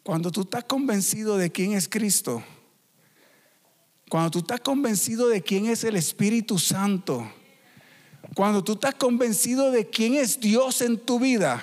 Cuando 0.03 0.31
tú 0.31 0.43
estás 0.43 0.65
convencido 0.65 1.39
de 1.39 1.51
quién 1.51 1.73
es 1.73 1.89
Cristo, 1.89 2.45
cuando 4.11 4.31
tú 4.31 4.41
estás 4.41 4.61
convencido 4.61 5.29
de 5.29 5.41
quién 5.41 5.69
es 5.69 5.85
el 5.85 5.97
Espíritu 5.97 6.59
Santo, 6.59 7.27
cuando 8.35 8.63
tú 8.63 8.75
estás 8.75 8.95
convencido 8.97 9.71
de 9.71 9.89
quién 9.89 10.17
es 10.17 10.39
Dios 10.39 10.83
en 10.83 10.99
tu 10.99 11.19
vida, 11.19 11.63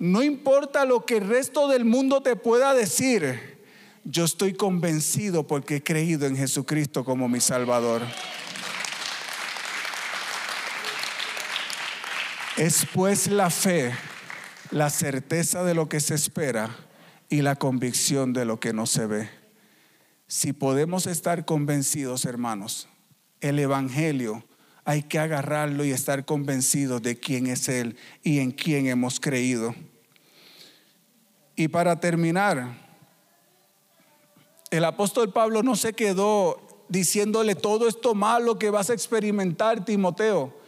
no 0.00 0.24
importa 0.24 0.84
lo 0.84 1.06
que 1.06 1.18
el 1.18 1.28
resto 1.28 1.68
del 1.68 1.84
mundo 1.84 2.22
te 2.22 2.34
pueda 2.34 2.74
decir, 2.74 3.56
yo 4.02 4.24
estoy 4.24 4.52
convencido 4.52 5.46
porque 5.46 5.76
he 5.76 5.82
creído 5.84 6.26
en 6.26 6.36
Jesucristo 6.36 7.04
como 7.04 7.28
mi 7.28 7.38
Salvador. 7.38 8.02
Es 12.56 12.86
pues 12.94 13.26
la 13.26 13.50
fe, 13.50 13.92
la 14.70 14.88
certeza 14.88 15.64
de 15.64 15.74
lo 15.74 15.88
que 15.88 15.98
se 15.98 16.14
espera 16.14 16.70
y 17.28 17.42
la 17.42 17.56
convicción 17.56 18.32
de 18.32 18.44
lo 18.44 18.60
que 18.60 18.72
no 18.72 18.86
se 18.86 19.06
ve. 19.06 19.28
Si 20.28 20.52
podemos 20.52 21.08
estar 21.08 21.44
convencidos, 21.46 22.24
hermanos, 22.24 22.86
el 23.40 23.58
Evangelio 23.58 24.44
hay 24.84 25.02
que 25.02 25.18
agarrarlo 25.18 25.84
y 25.84 25.90
estar 25.90 26.24
convencidos 26.24 27.02
de 27.02 27.18
quién 27.18 27.48
es 27.48 27.68
Él 27.68 27.96
y 28.22 28.38
en 28.38 28.52
quién 28.52 28.86
hemos 28.86 29.18
creído. 29.18 29.74
Y 31.56 31.66
para 31.66 31.98
terminar, 31.98 32.72
el 34.70 34.84
apóstol 34.84 35.32
Pablo 35.32 35.64
no 35.64 35.74
se 35.74 35.92
quedó 35.92 36.86
diciéndole 36.88 37.56
todo 37.56 37.88
esto 37.88 38.14
malo 38.14 38.60
que 38.60 38.70
vas 38.70 38.90
a 38.90 38.94
experimentar, 38.94 39.84
Timoteo. 39.84 40.62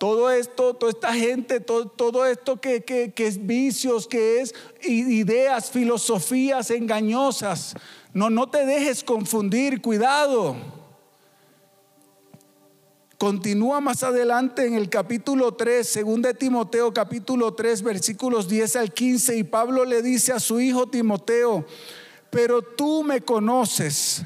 Todo 0.00 0.30
esto, 0.30 0.72
toda 0.72 0.92
esta 0.92 1.12
gente, 1.12 1.60
todo, 1.60 2.24
esto 2.24 2.58
que, 2.58 2.82
que, 2.82 3.12
es 3.18 3.46
vicios, 3.46 4.06
que 4.06 4.40
es 4.40 4.54
ideas, 4.80 5.70
filosofías 5.70 6.70
engañosas. 6.70 7.74
No, 8.14 8.30
no 8.30 8.48
te 8.48 8.64
dejes 8.64 9.04
confundir, 9.04 9.82
cuidado. 9.82 10.56
Continúa 13.18 13.82
más 13.82 14.02
adelante 14.02 14.66
en 14.66 14.72
el 14.72 14.88
capítulo 14.88 15.52
3, 15.52 15.86
según 15.86 16.22
de 16.22 16.32
Timoteo, 16.32 16.94
capítulo 16.94 17.52
3, 17.52 17.82
versículos 17.82 18.48
10 18.48 18.76
al 18.76 18.94
15, 18.94 19.36
y 19.36 19.44
Pablo 19.44 19.84
le 19.84 20.00
dice 20.00 20.32
a 20.32 20.40
su 20.40 20.60
hijo 20.60 20.88
Timoteo, 20.88 21.66
pero 22.30 22.62
tú 22.62 23.04
me 23.04 23.20
conoces, 23.20 24.22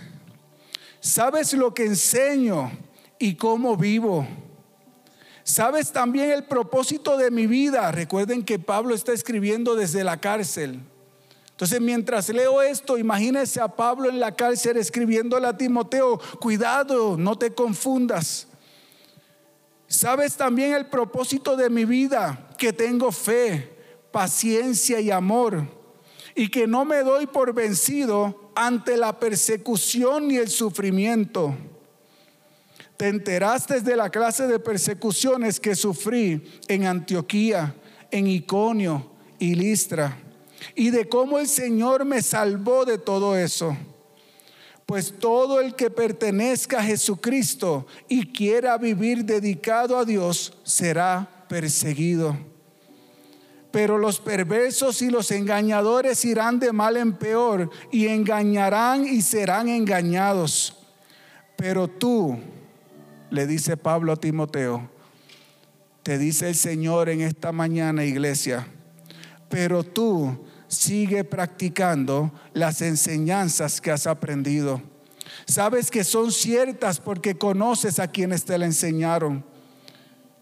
sabes 1.00 1.52
lo 1.52 1.74
que 1.74 1.86
enseño 1.86 2.70
y 3.18 3.34
cómo 3.34 3.76
vivo. 3.76 4.24
Sabes 5.44 5.92
también 5.92 6.30
el 6.30 6.44
propósito 6.44 7.18
de 7.18 7.30
mi 7.30 7.46
vida. 7.46 7.92
Recuerden 7.92 8.42
que 8.42 8.58
Pablo 8.58 8.94
está 8.94 9.12
escribiendo 9.12 9.76
desde 9.76 10.02
la 10.02 10.18
cárcel. 10.18 10.80
Entonces, 11.50 11.80
mientras 11.80 12.30
leo 12.30 12.62
esto, 12.62 12.98
imagínense 12.98 13.60
a 13.60 13.68
Pablo 13.68 14.08
en 14.08 14.18
la 14.18 14.34
cárcel 14.34 14.78
escribiéndole 14.78 15.46
a 15.46 15.56
Timoteo, 15.56 16.18
cuidado, 16.40 17.16
no 17.16 17.36
te 17.36 17.54
confundas. 17.54 18.48
Sabes 19.86 20.34
también 20.34 20.72
el 20.72 20.86
propósito 20.86 21.56
de 21.56 21.70
mi 21.70 21.84
vida, 21.84 22.48
que 22.58 22.72
tengo 22.72 23.12
fe, 23.12 23.70
paciencia 24.10 24.98
y 24.98 25.10
amor, 25.10 25.68
y 26.34 26.48
que 26.48 26.66
no 26.66 26.84
me 26.84 27.04
doy 27.04 27.26
por 27.26 27.52
vencido 27.52 28.50
ante 28.56 28.96
la 28.96 29.20
persecución 29.20 30.26
ni 30.26 30.38
el 30.38 30.48
sufrimiento. 30.48 31.54
Te 32.96 33.08
enteraste 33.08 33.80
de 33.80 33.96
la 33.96 34.10
clase 34.10 34.46
de 34.46 34.58
persecuciones 34.58 35.58
que 35.58 35.74
sufrí 35.74 36.60
en 36.68 36.86
Antioquía, 36.86 37.74
en 38.10 38.28
Iconio 38.28 39.10
y 39.38 39.54
Listra, 39.54 40.16
y 40.76 40.90
de 40.90 41.08
cómo 41.08 41.38
el 41.38 41.48
Señor 41.48 42.04
me 42.04 42.22
salvó 42.22 42.84
de 42.84 42.98
todo 42.98 43.36
eso. 43.36 43.76
Pues 44.86 45.18
todo 45.18 45.60
el 45.60 45.74
que 45.74 45.90
pertenezca 45.90 46.78
a 46.78 46.84
Jesucristo 46.84 47.86
y 48.08 48.32
quiera 48.32 48.76
vivir 48.76 49.24
dedicado 49.24 49.98
a 49.98 50.04
Dios 50.04 50.52
será 50.62 51.46
perseguido. 51.48 52.36
Pero 53.72 53.98
los 53.98 54.20
perversos 54.20 55.02
y 55.02 55.10
los 55.10 55.32
engañadores 55.32 56.24
irán 56.24 56.60
de 56.60 56.70
mal 56.72 56.96
en 56.96 57.14
peor 57.14 57.70
y 57.90 58.06
engañarán 58.06 59.04
y 59.04 59.20
serán 59.20 59.68
engañados. 59.68 60.76
Pero 61.56 61.88
tú, 61.88 62.38
le 63.34 63.48
dice 63.48 63.76
Pablo 63.76 64.12
a 64.12 64.16
Timoteo, 64.16 64.88
te 66.04 66.18
dice 66.18 66.50
el 66.50 66.54
Señor 66.54 67.08
en 67.08 67.20
esta 67.20 67.50
mañana, 67.50 68.04
iglesia, 68.04 68.68
pero 69.48 69.82
tú 69.82 70.38
sigue 70.68 71.24
practicando 71.24 72.32
las 72.52 72.80
enseñanzas 72.80 73.80
que 73.80 73.90
has 73.90 74.06
aprendido. 74.06 74.80
Sabes 75.46 75.90
que 75.90 76.04
son 76.04 76.30
ciertas 76.30 77.00
porque 77.00 77.34
conoces 77.34 77.98
a 77.98 78.06
quienes 78.06 78.44
te 78.44 78.56
la 78.56 78.66
enseñaron. 78.66 79.44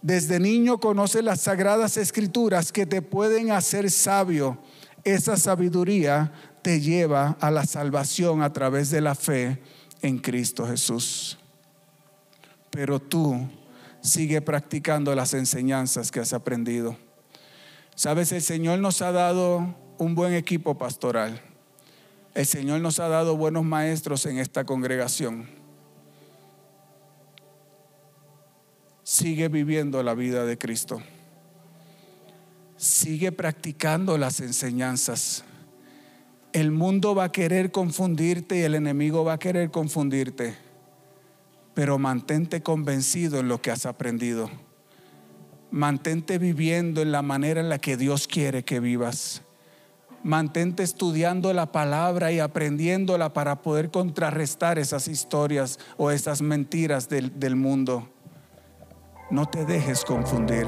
Desde 0.02 0.38
niño 0.38 0.78
conoces 0.78 1.24
las 1.24 1.40
sagradas 1.40 1.96
escrituras 1.96 2.72
que 2.72 2.84
te 2.84 3.00
pueden 3.00 3.52
hacer 3.52 3.90
sabio. 3.90 4.58
Esa 5.02 5.38
sabiduría 5.38 6.30
te 6.60 6.78
lleva 6.82 7.38
a 7.40 7.50
la 7.50 7.64
salvación 7.64 8.42
a 8.42 8.52
través 8.52 8.90
de 8.90 9.00
la 9.00 9.14
fe 9.14 9.62
en 10.02 10.18
Cristo 10.18 10.66
Jesús. 10.66 11.38
Pero 12.72 12.98
tú 12.98 13.48
sigue 14.00 14.42
practicando 14.42 15.14
las 15.14 15.32
enseñanzas 15.32 16.10
que 16.10 16.18
has 16.18 16.32
aprendido. 16.32 16.96
Sabes, 17.94 18.32
el 18.32 18.42
Señor 18.42 18.80
nos 18.80 19.00
ha 19.00 19.12
dado 19.12 19.76
un 19.98 20.16
buen 20.16 20.32
equipo 20.34 20.76
pastoral. 20.76 21.40
El 22.34 22.46
Señor 22.46 22.80
nos 22.80 22.98
ha 22.98 23.08
dado 23.08 23.36
buenos 23.36 23.64
maestros 23.64 24.26
en 24.26 24.38
esta 24.38 24.64
congregación. 24.64 25.48
Sigue 29.04 29.48
viviendo 29.48 30.02
la 30.02 30.14
vida 30.14 30.46
de 30.46 30.56
Cristo. 30.56 31.02
Sigue 32.78 33.30
practicando 33.30 34.16
las 34.16 34.40
enseñanzas. 34.40 35.44
El 36.52 36.70
mundo 36.70 37.14
va 37.14 37.24
a 37.24 37.32
querer 37.32 37.70
confundirte 37.70 38.58
y 38.58 38.62
el 38.62 38.74
enemigo 38.74 39.24
va 39.24 39.34
a 39.34 39.38
querer 39.38 39.70
confundirte, 39.70 40.56
pero 41.74 41.98
mantente 41.98 42.62
convencido 42.62 43.40
en 43.40 43.48
lo 43.48 43.60
que 43.60 43.70
has 43.70 43.86
aprendido. 43.86 44.50
Mantente 45.70 46.38
viviendo 46.38 47.00
en 47.00 47.12
la 47.12 47.22
manera 47.22 47.60
en 47.60 47.68
la 47.68 47.78
que 47.78 47.96
Dios 47.96 48.26
quiere 48.26 48.64
que 48.64 48.80
vivas 48.80 49.42
mantente 50.22 50.82
estudiando 50.82 51.52
la 51.52 51.72
palabra 51.72 52.32
y 52.32 52.40
aprendiéndola 52.40 53.32
para 53.32 53.62
poder 53.62 53.90
contrarrestar 53.90 54.78
esas 54.78 55.08
historias 55.08 55.78
o 55.96 56.10
esas 56.10 56.42
mentiras 56.42 57.08
del, 57.08 57.38
del 57.38 57.56
mundo. 57.56 58.08
No 59.30 59.46
te 59.46 59.64
dejes 59.64 60.04
confundir. 60.04 60.66